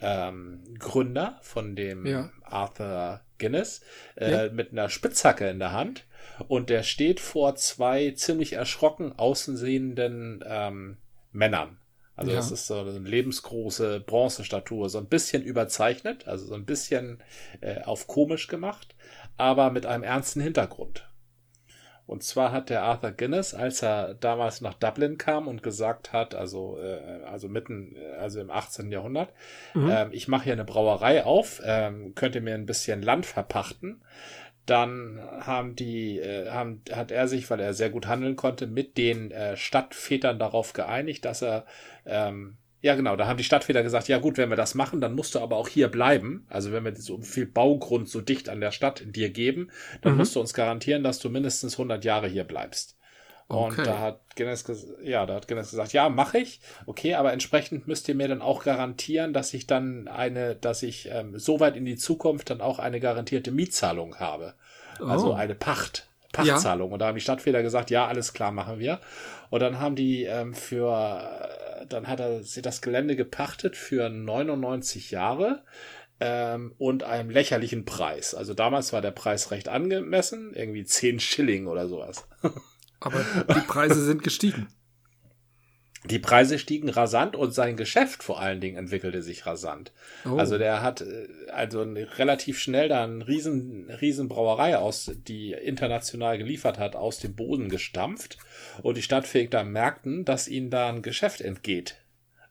[0.00, 2.30] ähm, Gründer, von dem ja.
[2.44, 3.82] Arthur Guinness
[4.16, 4.52] äh, ja.
[4.52, 6.06] mit einer Spitzhacke in der Hand
[6.48, 10.96] und der steht vor zwei ziemlich erschrocken außensehenden ähm,
[11.30, 11.78] Männern.
[12.18, 12.36] Also ja.
[12.38, 17.22] das ist so eine lebensgroße Bronzestatue, so ein bisschen überzeichnet, also so ein bisschen
[17.60, 18.96] äh, auf komisch gemacht,
[19.36, 21.08] aber mit einem ernsten Hintergrund.
[22.08, 26.34] Und zwar hat der Arthur Guinness, als er damals nach Dublin kam und gesagt hat,
[26.34, 28.90] also, äh, also mitten, äh, also im 18.
[28.90, 29.32] Jahrhundert,
[29.74, 29.88] mhm.
[29.88, 34.02] ähm, ich mache hier eine Brauerei auf, ähm, könnt ihr mir ein bisschen Land verpachten.
[34.68, 38.98] Dann haben die, äh, haben, hat er sich, weil er sehr gut handeln konnte, mit
[38.98, 41.64] den äh, Stadtvätern darauf geeinigt, dass er
[42.04, 43.16] ähm, ja, genau.
[43.16, 45.56] Da haben die Stadtväter gesagt, ja gut, wenn wir das machen, dann musst du aber
[45.56, 46.46] auch hier bleiben.
[46.48, 50.18] Also wenn wir so viel Baugrund so dicht an der Stadt dir geben, dann mhm.
[50.18, 52.97] musst du uns garantieren, dass du mindestens 100 Jahre hier bleibst.
[53.48, 53.80] Okay.
[53.80, 54.64] Und da hat Guinness,
[55.02, 56.60] ja, da hat Guinness gesagt, ja, mache ich.
[56.86, 61.08] Okay, aber entsprechend müsst ihr mir dann auch garantieren, dass ich dann eine, dass ich
[61.10, 64.54] ähm, so weit in die Zukunft dann auch eine garantierte Mietzahlung habe.
[64.98, 65.10] Also oh.
[65.10, 66.06] Also eine Pacht.
[66.32, 66.90] Pachtzahlung.
[66.90, 66.92] Ja.
[66.92, 69.00] Und da haben die Stadtväter gesagt, ja, alles klar, machen wir.
[69.48, 71.48] Und dann haben die ähm, für
[71.88, 75.62] dann hat er sie das Gelände gepachtet für 99 Jahre
[76.20, 78.34] ähm, und einem lächerlichen Preis.
[78.34, 82.26] Also damals war der Preis recht angemessen, irgendwie 10 Schilling oder sowas.
[83.00, 83.24] Aber
[83.54, 84.68] die Preise sind gestiegen.
[86.04, 89.92] Die Preise stiegen rasant und sein Geschäft vor allen Dingen entwickelte sich rasant.
[90.24, 90.36] Oh.
[90.36, 96.38] Also der hat äh, also relativ schnell da eine riesen, riesen Brauerei aus, die international
[96.38, 98.38] geliefert hat, aus dem Boden gestampft.
[98.82, 101.96] Und die Stadtväter merkten, dass ihnen da ein Geschäft entgeht.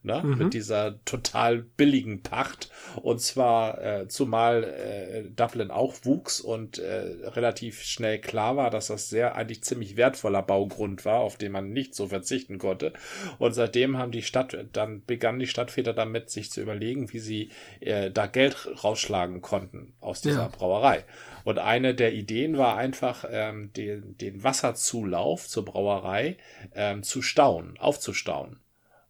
[0.07, 0.23] Ne?
[0.23, 0.37] Mhm.
[0.37, 2.71] mit dieser total billigen Pacht.
[3.01, 8.87] Und zwar äh, zumal äh, Dublin auch wuchs und äh, relativ schnell klar war, dass
[8.87, 12.93] das sehr eigentlich ziemlich wertvoller Baugrund war, auf den man nicht so verzichten konnte.
[13.37, 17.51] Und seitdem haben die Stadt, dann begannen die Stadtväter damit, sich zu überlegen, wie sie
[17.81, 20.47] äh, da Geld rausschlagen konnten aus dieser ja.
[20.47, 21.03] Brauerei.
[21.43, 26.37] Und eine der Ideen war einfach, ähm, den, den Wasserzulauf zur Brauerei
[26.73, 28.59] ähm, zu stauen, aufzustauen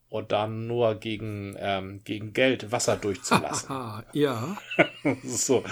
[0.10, 3.76] und dann nur gegen, ähm, gegen Geld Wasser durchzulassen.
[4.14, 4.58] ja.
[5.24, 5.64] so.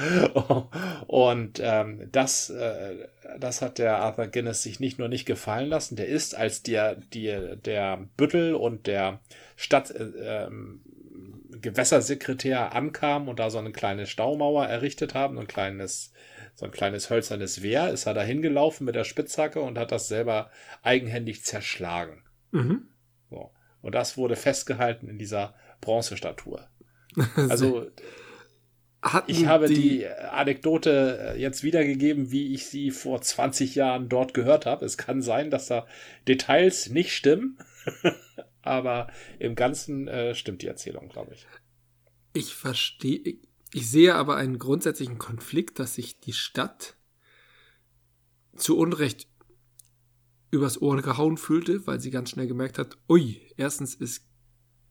[1.08, 3.08] Und ähm, das, äh,
[3.40, 6.96] das hat der Arthur Guinness sich nicht nur nicht gefallen lassen, der ist, als der,
[6.96, 7.34] die,
[7.64, 9.20] der Büttel und der
[9.56, 10.82] Stadt äh, ähm,
[11.62, 16.12] Gewässersekretär ankam und da so eine kleine Staumauer errichtet haben, ein kleines
[16.56, 20.08] so ein kleines hölzernes Wehr, ist er da hingelaufen mit der Spitzhacke und hat das
[20.08, 20.50] selber
[20.84, 22.24] eigenhändig zerschlagen.
[22.52, 22.88] Mhm.
[23.30, 23.52] So.
[23.86, 26.68] Und das wurde festgehalten in dieser Bronzestatue.
[27.38, 27.86] Also
[29.00, 34.10] Hatten ich habe die, die, Anekdote äh, jetzt wiedergegeben, wie ich sie vor 20 Jahren
[34.10, 34.84] dort gehört habe.
[34.84, 35.86] Es kann sein, dass da
[36.28, 37.60] Details nicht stimmen,
[38.64, 39.08] aber
[39.38, 41.46] im Ganzen äh, stimmt die Erzählung, glaube ich.
[42.34, 43.38] Ich verstehe,
[43.72, 46.98] ich sehe aber einen grundsätzlichen Konflikt, dass sich die Stadt
[48.56, 49.28] zu Unrecht
[50.56, 54.26] übers Ohr gehauen fühlte, weil sie ganz schnell gemerkt hat, ui, erstens ist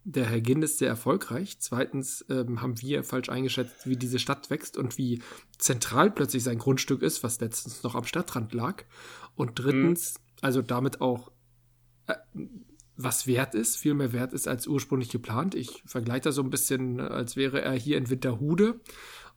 [0.04, 4.76] der Herr Guinness sehr erfolgreich, zweitens ähm, haben wir falsch eingeschätzt, wie diese Stadt wächst
[4.76, 5.22] und wie
[5.58, 8.84] zentral plötzlich sein Grundstück ist, was letztens noch am Stadtrand lag.
[9.34, 10.38] Und drittens, mhm.
[10.42, 11.32] also damit auch
[12.06, 12.14] äh,
[12.96, 15.54] was wert ist, viel mehr wert ist als ursprünglich geplant.
[15.54, 18.80] Ich vergleiche das so ein bisschen, als wäre er hier in Winterhude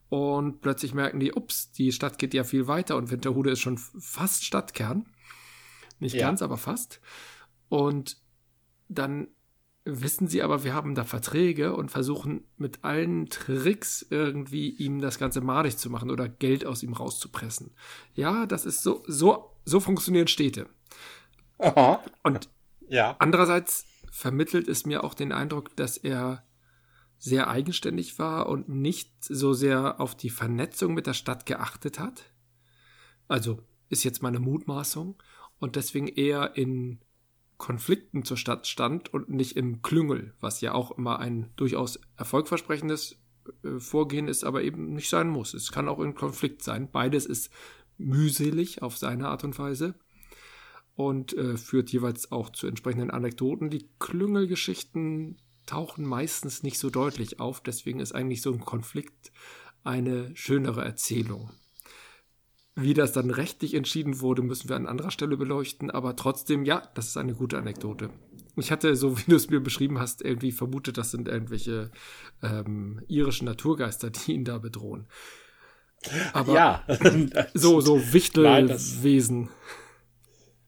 [0.08, 3.78] und plötzlich merken die, ups, die Stadt geht ja viel weiter und Winterhude ist schon
[3.78, 5.06] fast Stadtkern.
[5.98, 6.26] Nicht ja.
[6.26, 7.00] ganz, aber fast.
[7.68, 8.18] Und
[8.88, 9.28] dann
[9.84, 15.18] wissen sie aber, wir haben da Verträge und versuchen mit allen Tricks irgendwie ihm das
[15.18, 17.70] Ganze madig zu machen oder Geld aus ihm rauszupressen.
[18.14, 20.68] Ja, das ist so, so, so funktionieren Städte.
[21.58, 22.02] Aha.
[22.22, 22.50] Und
[22.88, 23.16] ja.
[23.18, 26.44] andererseits vermittelt es mir auch den Eindruck, dass er
[27.18, 32.24] sehr eigenständig war und nicht so sehr auf die Vernetzung mit der Stadt geachtet hat.
[33.26, 35.20] Also ist jetzt meine Mutmaßung
[35.58, 37.00] und deswegen eher in
[37.56, 43.16] Konflikten zur Stadt stand und nicht im Klüngel, was ja auch immer ein durchaus erfolgversprechendes
[43.64, 45.54] äh, Vorgehen ist, aber eben nicht sein muss.
[45.54, 46.90] Es kann auch in Konflikt sein.
[46.90, 47.50] Beides ist
[47.98, 49.94] mühselig auf seine Art und Weise
[50.94, 53.70] und äh, führt jeweils auch zu entsprechenden Anekdoten.
[53.70, 55.36] Die Klüngelgeschichten
[55.66, 59.32] tauchen meistens nicht so deutlich auf, deswegen ist eigentlich so ein Konflikt
[59.84, 61.50] eine schönere Erzählung.
[62.80, 66.88] Wie das dann rechtlich entschieden wurde, müssen wir an anderer Stelle beleuchten, aber trotzdem, ja,
[66.94, 68.10] das ist eine gute Anekdote.
[68.54, 71.90] Ich hatte, so wie du es mir beschrieben hast, irgendwie vermutet, das sind irgendwelche
[72.40, 75.08] ähm, irischen Naturgeister, die ihn da bedrohen.
[76.32, 76.84] Aber ja,
[77.54, 79.48] so, so Wichtelwesen.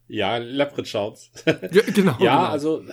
[0.09, 1.31] Ja, Leprechauns.
[1.47, 1.53] ja,
[1.95, 2.17] genau.
[2.19, 2.45] ja, genau.
[2.47, 2.85] also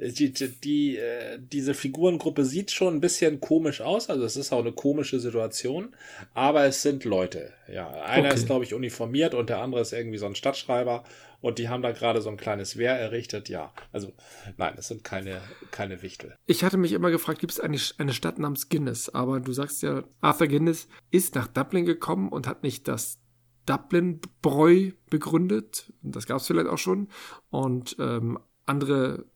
[0.00, 4.60] die, die, äh, diese Figurengruppe sieht schon ein bisschen komisch aus, also es ist auch
[4.60, 5.94] eine komische Situation,
[6.32, 7.52] aber es sind Leute.
[7.72, 8.34] Ja, einer okay.
[8.34, 11.04] ist, glaube ich, uniformiert und der andere ist irgendwie so ein Stadtschreiber
[11.40, 13.48] und die haben da gerade so ein kleines Wehr errichtet.
[13.48, 14.12] Ja, also
[14.56, 15.40] nein, es sind keine,
[15.70, 16.34] keine Wichtel.
[16.46, 19.08] Ich hatte mich immer gefragt, gibt es eine, eine Stadt namens Guinness?
[19.10, 23.18] Aber du sagst ja, Arthur Guinness ist nach Dublin gekommen und hat nicht das
[23.66, 25.92] Dublin-Bräu begründet.
[26.02, 27.08] Das gab es vielleicht auch schon.
[27.50, 29.26] Und ähm, andere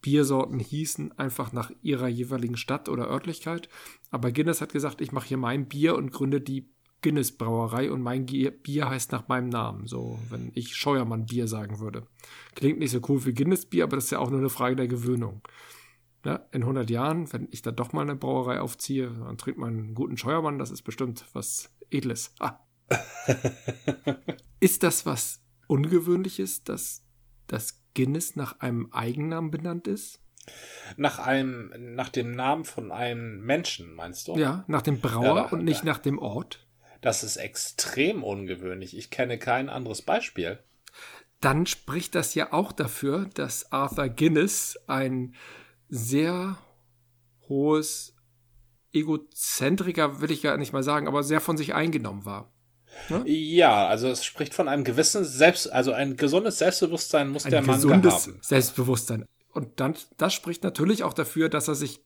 [0.00, 3.68] Biersorten hießen einfach nach ihrer jeweiligen Stadt oder Örtlichkeit.
[4.10, 6.70] Aber Guinness hat gesagt, ich mache hier mein Bier und gründe die
[7.02, 9.86] Guinness Brauerei und mein Bier heißt nach meinem Namen.
[9.86, 12.06] So, wenn ich Scheuermann Bier sagen würde.
[12.54, 14.76] Klingt nicht so cool wie Guinness Bier, aber das ist ja auch nur eine Frage
[14.76, 15.42] der Gewöhnung.
[16.24, 19.78] Ja, in 100 Jahren, wenn ich da doch mal eine Brauerei aufziehe, dann trinkt man
[19.78, 22.34] einen guten Scheuermann, das ist bestimmt was Edles.
[22.40, 22.58] Ah.
[24.60, 27.04] ist das was Ungewöhnliches, dass
[27.46, 30.20] das Guinness nach einem Eigennamen benannt ist?
[30.96, 34.36] Nach einem, nach dem Namen von einem Menschen, meinst du?
[34.36, 36.64] Ja, nach dem Brauer ja, und nicht nach dem Ort.
[37.00, 38.96] Das ist extrem ungewöhnlich.
[38.96, 40.60] Ich kenne kein anderes Beispiel.
[41.40, 45.34] Dann spricht das ja auch dafür, dass Arthur Guinness ein
[45.88, 46.58] sehr
[47.48, 48.14] hohes
[48.92, 52.52] Egozentriker, will ich gar nicht mal sagen, aber sehr von sich eingenommen war.
[53.08, 53.22] Ne?
[53.26, 57.62] Ja, also es spricht von einem gewissen Selbst, also ein gesundes Selbstbewusstsein muss ein der
[57.62, 58.38] Mann gesundes haben.
[58.40, 59.24] Selbstbewusstsein.
[59.52, 62.00] Und dann, das spricht natürlich auch dafür, dass er sich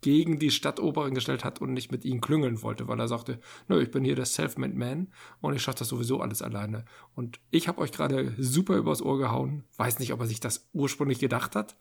[0.00, 3.82] gegen die Stadtoberin gestellt hat und nicht mit ihnen klüngeln wollte, weil er sagte, nö,
[3.82, 5.10] ich bin hier der Self-Made Man
[5.40, 6.84] und ich schaffe das sowieso alles alleine.
[7.14, 9.64] Und ich habe euch gerade super übers Ohr gehauen.
[9.78, 11.76] Weiß nicht, ob er sich das ursprünglich gedacht hat.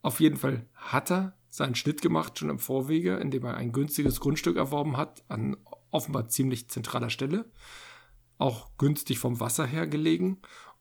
[0.00, 4.18] Auf jeden Fall hat er seinen Schnitt gemacht, schon im Vorwege, indem er ein günstiges
[4.18, 5.58] Grundstück erworben hat, an
[5.94, 7.44] offenbar ziemlich zentraler Stelle.
[8.36, 10.38] Auch günstig vom Wasser her gelegen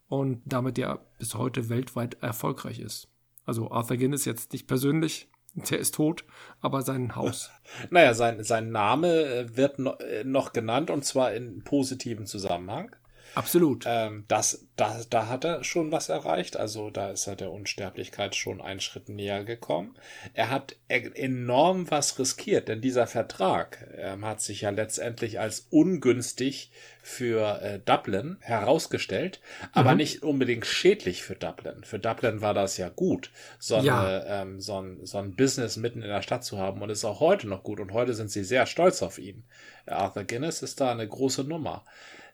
[0.08, 3.08] und damit ja bis heute weltweit erfolgreich ist.
[3.46, 6.26] Also Arthur Guinness jetzt nicht persönlich, der ist tot,
[6.62, 7.52] aber sein Haus.
[7.90, 12.96] Naja, sein, sein Name äh, wird äh, noch genannt und zwar in positivem Zusammenhang.
[13.36, 13.86] Absolut.
[13.88, 16.58] Ähm, das, da, da hat er schon was erreicht.
[16.58, 19.96] Also da ist er der Unsterblichkeit schon einen Schritt näher gekommen.
[20.34, 25.68] Er hat e-, enorm was riskiert, denn dieser Vertrag ähm, hat sich ja letztendlich als
[25.72, 26.72] ungünstig
[27.02, 29.42] für äh, Dublin herausgestellt,
[29.74, 29.98] aber mhm.
[29.98, 31.84] nicht unbedingt schädlich für Dublin.
[31.84, 33.30] Für Dublin war das ja gut,
[33.60, 34.42] so, eine, ja.
[34.42, 37.20] ähm, so, ein, so ein Business mitten in der Stadt zu haben und ist auch
[37.20, 39.44] heute noch gut und heute sind sie sehr stolz auf ihn.
[39.86, 41.84] Arthur Guinness ist da eine große Nummer.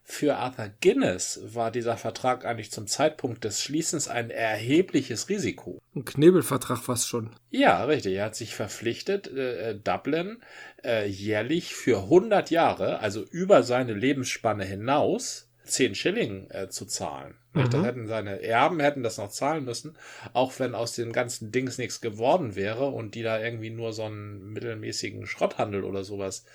[0.03, 5.79] Für Arthur Guinness war dieser Vertrag eigentlich zum Zeitpunkt des Schließens ein erhebliches Risiko.
[5.95, 7.35] Ein Knebelvertrag fast schon.
[7.51, 8.15] Ja, richtig.
[8.15, 10.41] Er hat sich verpflichtet, äh, Dublin
[10.83, 17.35] äh, jährlich für 100 Jahre, also über seine Lebensspanne hinaus, 10 Schilling äh, zu zahlen.
[17.53, 17.69] Mhm.
[17.69, 19.97] Das hätten seine Erben hätten das noch zahlen müssen,
[20.33, 24.03] auch wenn aus den ganzen Dings nichts geworden wäre und die da irgendwie nur so
[24.03, 26.45] einen mittelmäßigen Schrotthandel oder sowas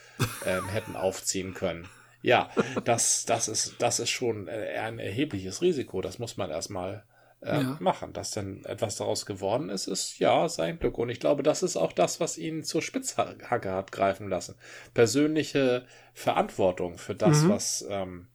[0.45, 1.88] ähm, hätten aufziehen können.
[2.25, 2.49] Ja,
[2.85, 6.01] das, das, ist, das ist schon äh, ein erhebliches Risiko.
[6.01, 7.05] Das muss man erstmal
[7.43, 7.77] äh, ja.
[7.81, 8.14] machen.
[8.14, 10.97] Dass denn etwas daraus geworden ist, ist ja sein Glück.
[10.97, 14.55] Und ich glaube, das ist auch das, was ihn zur Spitzhacke hat greifen lassen.
[14.95, 17.49] Persönliche Verantwortung für das, mhm.
[17.51, 18.29] was, ähm,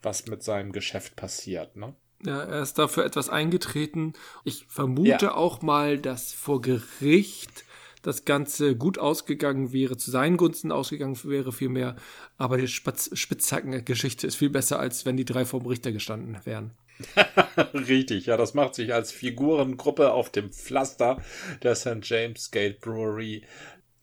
[0.00, 1.76] was mit seinem Geschäft passiert.
[1.76, 1.94] Ne?
[2.24, 4.14] Ja, er ist dafür etwas eingetreten.
[4.44, 5.34] Ich vermute ja.
[5.34, 7.65] auch mal, dass vor Gericht
[8.06, 11.96] das Ganze gut ausgegangen wäre, zu seinen Gunsten ausgegangen wäre vielmehr.
[12.38, 16.70] Aber die Spitzhacken-Geschichte ist viel besser, als wenn die drei vor dem Richter gestanden wären.
[17.74, 21.20] Richtig, ja, das macht sich als Figurengruppe auf dem Pflaster
[21.64, 21.98] der St.
[22.02, 23.42] James Gate Brewery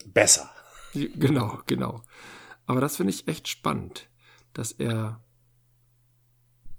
[0.06, 0.52] besser.
[0.94, 2.02] Genau, genau.
[2.66, 4.10] Aber das finde ich echt spannend,
[4.52, 5.22] dass er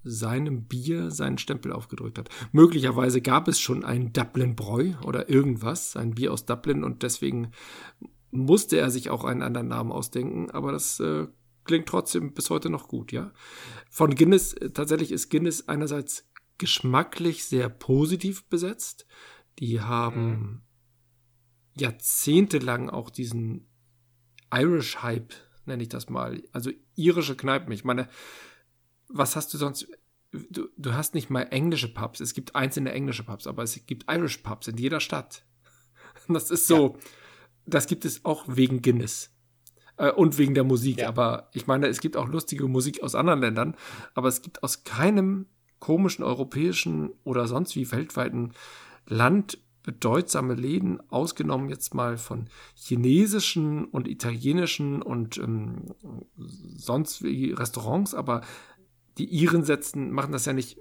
[0.05, 2.29] seinem Bier seinen Stempel aufgedrückt hat.
[2.51, 7.51] Möglicherweise gab es schon ein Dublin Bräu oder irgendwas, ein Bier aus Dublin und deswegen
[8.31, 11.27] musste er sich auch einen anderen Namen ausdenken, aber das äh,
[11.63, 13.31] klingt trotzdem bis heute noch gut, ja.
[13.89, 19.07] Von Guinness, äh, tatsächlich ist Guinness einerseits geschmacklich sehr positiv besetzt.
[19.59, 20.61] Die haben mhm.
[21.77, 23.67] jahrzehntelang auch diesen
[24.53, 25.33] Irish Hype,
[25.65, 27.71] nenne ich das mal, also irische Kneipen.
[27.73, 28.07] Ich meine,
[29.09, 29.87] was hast du sonst?
[30.31, 32.19] Du, du hast nicht mal englische Pubs.
[32.19, 35.43] Es gibt einzelne englische Pubs, aber es gibt Irish Pubs in jeder Stadt.
[36.27, 36.99] Das ist so, ja.
[37.67, 39.29] das gibt es auch wegen Guinness.
[39.97, 40.99] Äh, und wegen der Musik.
[40.99, 41.07] Ja.
[41.07, 43.75] Aber ich meine, es gibt auch lustige Musik aus anderen Ländern.
[44.13, 45.45] Aber es gibt aus keinem
[45.79, 48.53] komischen europäischen oder sonst wie weltweiten
[49.05, 55.93] Land bedeutsame Läden, ausgenommen jetzt mal von chinesischen und italienischen und ähm,
[56.35, 58.41] sonst wie Restaurants, aber
[59.17, 60.77] die Iren setzen, machen das ja nicht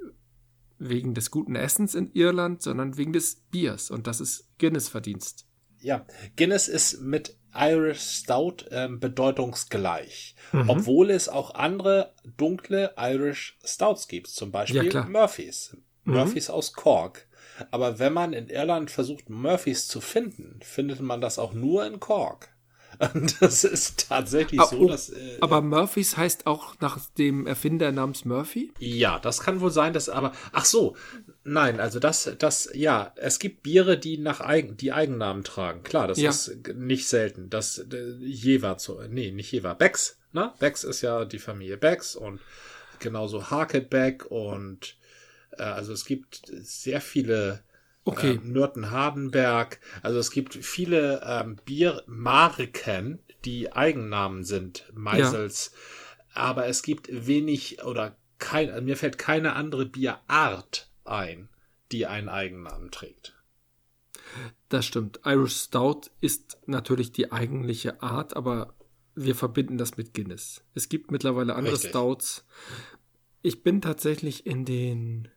[0.79, 3.91] wegen des guten Essens in Irland, sondern wegen des Biers.
[3.91, 5.47] Und das ist Guinness Verdienst.
[5.81, 6.07] Ja,
[6.37, 10.35] Guinness ist mit Irish Stout ähm, bedeutungsgleich.
[10.53, 10.71] Mhm.
[10.71, 14.29] Obwohl es auch andere dunkle Irish Stouts gibt.
[14.29, 15.77] Zum Beispiel ja, Murphys.
[16.05, 16.15] Mhm.
[16.15, 17.29] Murphys aus Cork.
[17.71, 22.01] Aber wenn man in Irland versucht, Murphys zu finden, findet man das auch nur in
[22.01, 22.54] Cork.
[23.41, 25.11] Das ist tatsächlich aber, so, dass.
[25.11, 28.73] Äh, aber Murphys heißt auch nach dem Erfinder namens Murphy?
[28.79, 30.33] Ja, das kann wohl sein, dass aber.
[30.53, 30.97] Ach so,
[31.45, 35.83] nein, also das, das, ja, es gibt Biere, die nach Eigen, die Eigennamen tragen.
[35.83, 36.31] Klar, das ja.
[36.31, 37.51] ist nicht selten.
[37.51, 40.53] Das äh, Jever zu, nee, nicht Jever, Becks, ne?
[40.59, 42.41] Becks ist ja die Familie Becks und
[43.01, 44.97] genauso Harketback und
[45.59, 47.63] äh, also es gibt sehr viele
[48.05, 48.33] Okay.
[48.33, 49.81] Ähm, Nürten Hardenberg.
[50.03, 55.73] Also es gibt viele ähm, Biermarken, die Eigennamen sind, Meisels.
[56.35, 56.43] Ja.
[56.43, 61.49] Aber es gibt wenig oder kein, also mir fällt keine andere Bierart ein,
[61.93, 63.35] die einen Eigennamen trägt.
[64.69, 65.21] Das stimmt.
[65.25, 68.75] Irish Stout ist natürlich die eigentliche Art, aber
[69.15, 70.65] wir verbinden das mit Guinness.
[70.75, 71.91] Es gibt mittlerweile andere Richtig.
[71.91, 72.45] Stouts.
[73.43, 75.29] Ich bin tatsächlich in den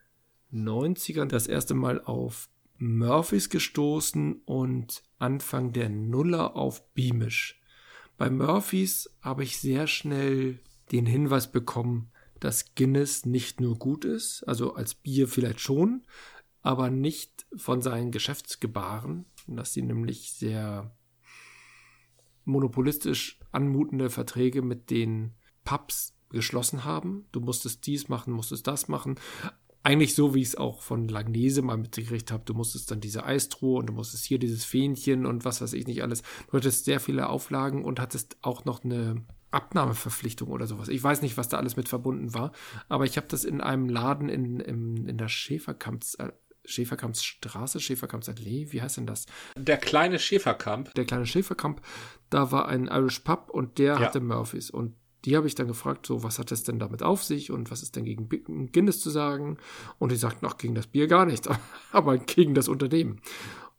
[0.54, 2.50] 90ern das erste Mal auf
[2.80, 7.60] Murphys gestoßen und Anfang der Nuller auf Beamish.
[8.18, 10.60] Bei Murphys habe ich sehr schnell
[10.92, 16.06] den Hinweis bekommen, dass Guinness nicht nur gut ist, also als Bier vielleicht schon,
[16.62, 20.96] aber nicht von seinen Geschäftsgebaren, dass sie nämlich sehr
[22.46, 27.26] monopolistisch anmutende Verträge mit den Pubs geschlossen haben.
[27.32, 29.16] Du musstest dies machen, musstest das machen
[29.88, 32.44] eigentlich so, wie ich es auch von Langnese mal mitgekriegt habe.
[32.44, 35.88] Du musstest dann diese Eistruhe und du musstest hier dieses Fähnchen und was weiß ich
[35.88, 36.24] nicht alles.
[36.52, 40.90] Du hattest sehr viele Auflagen und hattest auch noch eine Abnahmeverpflichtung oder sowas.
[40.90, 42.52] Ich weiß nicht, was da alles mit verbunden war,
[42.90, 46.34] aber ich habe das in einem Laden in, in, in der Schäferkamps, äh,
[46.66, 49.26] Schäferkampsstraße, Schäferkampsallee, wie heißt denn das?
[49.56, 50.94] Der kleine Schäferkamp.
[50.96, 51.82] Der kleine Schäferkamp,
[52.30, 54.00] da war ein Irish Pub und der ja.
[54.00, 54.98] hatte Murphys und
[55.28, 57.84] die habe ich dann gefragt, so, was hat es denn damit auf sich und was
[57.84, 58.30] ist denn gegen
[58.72, 59.58] Guinness zu sagen?
[60.00, 61.50] Und die sagten, ach, gegen das Bier gar nichts,
[61.92, 63.20] aber gegen das Unternehmen.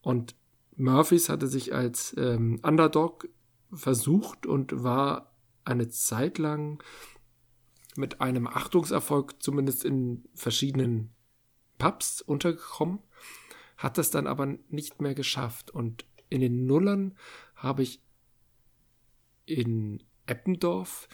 [0.03, 0.35] Und
[0.77, 3.31] Murphys hatte sich als ähm, Underdog
[3.73, 5.33] versucht und war
[5.65, 6.83] eine Zeit lang
[7.97, 11.15] mit einem Achtungserfolg zumindest in verschiedenen
[11.79, 12.99] Pubs untergekommen,
[13.79, 15.71] hat das dann aber nicht mehr geschafft.
[15.71, 17.17] Und in den Nullern
[17.57, 18.03] habe ich
[19.47, 21.09] in Eppendorf,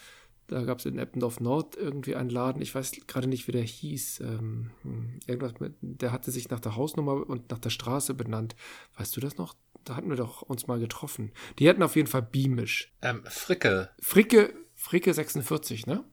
[0.46, 3.62] da gab es in Eppendorf Nord irgendwie einen Laden, ich weiß gerade nicht, wie der
[3.62, 4.20] hieß.
[4.20, 8.54] Ähm, hm, irgendwas mit, der hatte sich nach der Hausnummer und nach der Straße benannt.
[8.96, 9.54] Weißt du das noch?
[9.84, 11.32] Da hatten wir doch uns mal getroffen.
[11.58, 12.94] Die hatten auf jeden Fall Beamish.
[13.02, 13.90] Ähm, Fricke.
[14.00, 16.04] Fricke, Fricke 46, ne?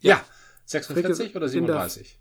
[0.00, 0.24] Ja,
[0.66, 2.20] 46 Fricke oder 37?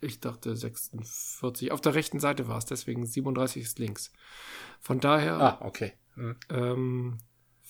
[0.00, 1.70] Ich dachte 46.
[1.70, 4.12] Auf der rechten Seite war es, deswegen 37 ist links.
[4.80, 5.34] Von daher.
[5.40, 5.92] Ah, okay.
[6.14, 6.36] Hm.
[6.48, 7.18] Ähm,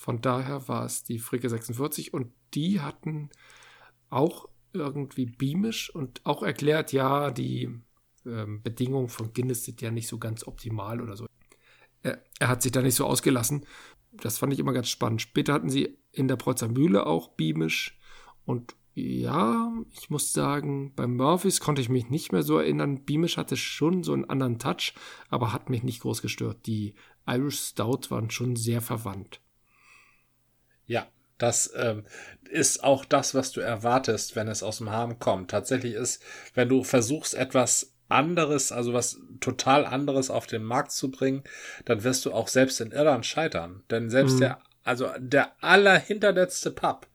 [0.01, 3.29] von daher war es die Fricke 46 und die hatten
[4.09, 7.69] auch irgendwie beamisch und auch erklärt, ja, die
[8.25, 11.27] ähm, Bedingungen von Guinness sind ja nicht so ganz optimal oder so.
[12.03, 13.67] Er, er, hat sich da nicht so ausgelassen.
[14.13, 15.21] Das fand ich immer ganz spannend.
[15.21, 18.01] Später hatten sie in der Protzer Mühle auch beamisch
[18.47, 23.05] und ja, ich muss sagen, bei Murphys konnte ich mich nicht mehr so erinnern.
[23.05, 24.95] Beamish hatte schon so einen anderen Touch,
[25.29, 26.65] aber hat mich nicht groß gestört.
[26.65, 26.95] Die
[27.27, 29.43] Irish Stout waren schon sehr verwandt.
[30.91, 31.07] Ja,
[31.39, 32.05] das ähm,
[32.51, 35.53] ist auch das, was du erwartest, wenn es aus dem Harm kommt.
[35.53, 36.21] Tatsächlich ist,
[36.55, 41.45] wenn du versuchst, etwas anderes, also was total anderes auf den Markt zu bringen,
[41.85, 43.85] dann wirst du auch selbst in Irland scheitern.
[43.89, 44.41] Denn selbst mhm.
[44.41, 47.07] der, also der allerhinterletzte Pub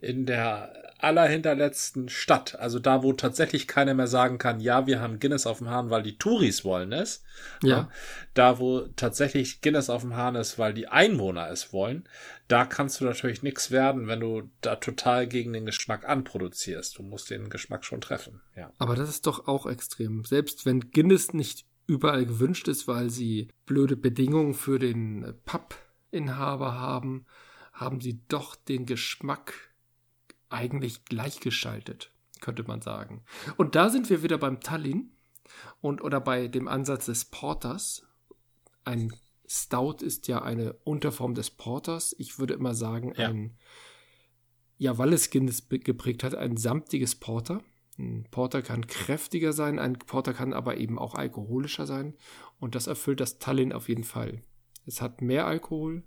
[0.00, 5.18] in der allerhinterletzten Stadt, also da, wo tatsächlich keiner mehr sagen kann, ja, wir haben
[5.18, 7.22] Guinness auf dem Hahn, weil die Touris wollen es.
[7.62, 7.88] Ja.
[8.34, 12.08] Da, wo tatsächlich Guinness auf dem Hahn ist, weil die Einwohner es wollen,
[12.48, 16.98] da kannst du natürlich nichts werden, wenn du da total gegen den Geschmack anproduzierst.
[16.98, 18.72] Du musst den Geschmack schon treffen, ja.
[18.78, 20.24] Aber das ist doch auch extrem.
[20.24, 27.26] Selbst wenn Guinness nicht überall gewünscht ist, weil sie blöde Bedingungen für den Pub-Inhaber haben,
[27.72, 29.69] haben sie doch den Geschmack
[30.50, 33.24] eigentlich gleichgeschaltet, könnte man sagen.
[33.56, 35.12] Und da sind wir wieder beim Tallinn
[35.80, 38.06] und oder bei dem Ansatz des Porters.
[38.84, 39.12] Ein
[39.46, 42.14] Stout ist ja eine Unterform des Porters.
[42.18, 43.28] Ich würde immer sagen, ja.
[43.28, 43.56] ein,
[44.78, 47.62] ja, weil es Guinness geprägt hat, ein samtiges Porter.
[47.98, 52.14] Ein Porter kann kräftiger sein, ein Porter kann aber eben auch alkoholischer sein.
[52.58, 54.40] Und das erfüllt das Tallinn auf jeden Fall.
[54.86, 56.02] Es hat mehr Alkohol,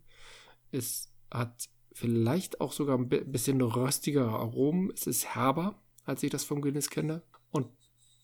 [0.72, 4.92] es hat vielleicht auch sogar ein bisschen röstigere Aromen.
[4.94, 5.76] Es ist herber,
[6.06, 7.22] als ich das vom Guinness kenne.
[7.52, 7.68] Und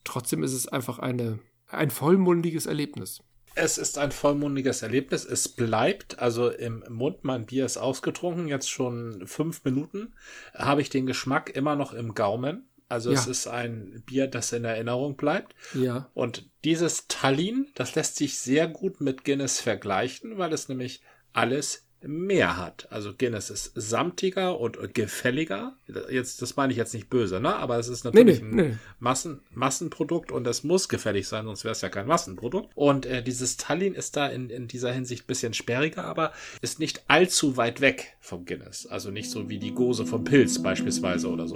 [0.04, 3.22] trotzdem ist es einfach eine, ein vollmundiges Erlebnis.
[3.56, 5.26] Es ist ein vollmundiges Erlebnis.
[5.26, 7.24] Es bleibt also im Mund.
[7.24, 10.14] Mein Bier ist ausgetrunken, jetzt schon fünf Minuten.
[10.54, 12.70] Habe ich den Geschmack immer noch im Gaumen.
[12.88, 13.20] Also ja.
[13.20, 15.56] es ist ein Bier, das in Erinnerung bleibt.
[15.76, 16.10] Ja.
[16.14, 21.02] Und dieses Tallinn, das lässt sich sehr gut mit Guinness vergleichen, weil es nämlich
[21.34, 22.88] alles mehr hat.
[22.92, 25.74] Also Guinness ist samtiger und gefälliger.
[26.10, 27.56] Jetzt, das meine ich jetzt nicht böse, ne?
[27.56, 28.78] Aber es ist natürlich nee, nee, ein nee.
[29.00, 32.70] Massen, Massenprodukt und es muss gefällig sein, sonst wäre es ja kein Massenprodukt.
[32.76, 36.32] Und äh, dieses Tallinn ist da in, in dieser Hinsicht bisschen sperriger, aber
[36.62, 38.88] ist nicht allzu weit weg vom Guinness.
[38.88, 41.56] Also nicht so wie die Gose vom Pilz beispielsweise oder so.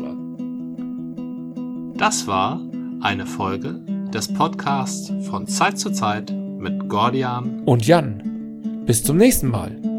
[1.98, 2.60] Das war
[3.02, 3.80] eine Folge
[4.14, 8.84] des Podcasts von Zeit zu Zeit mit Gordian und Jan.
[8.86, 9.93] Bis zum nächsten Mal.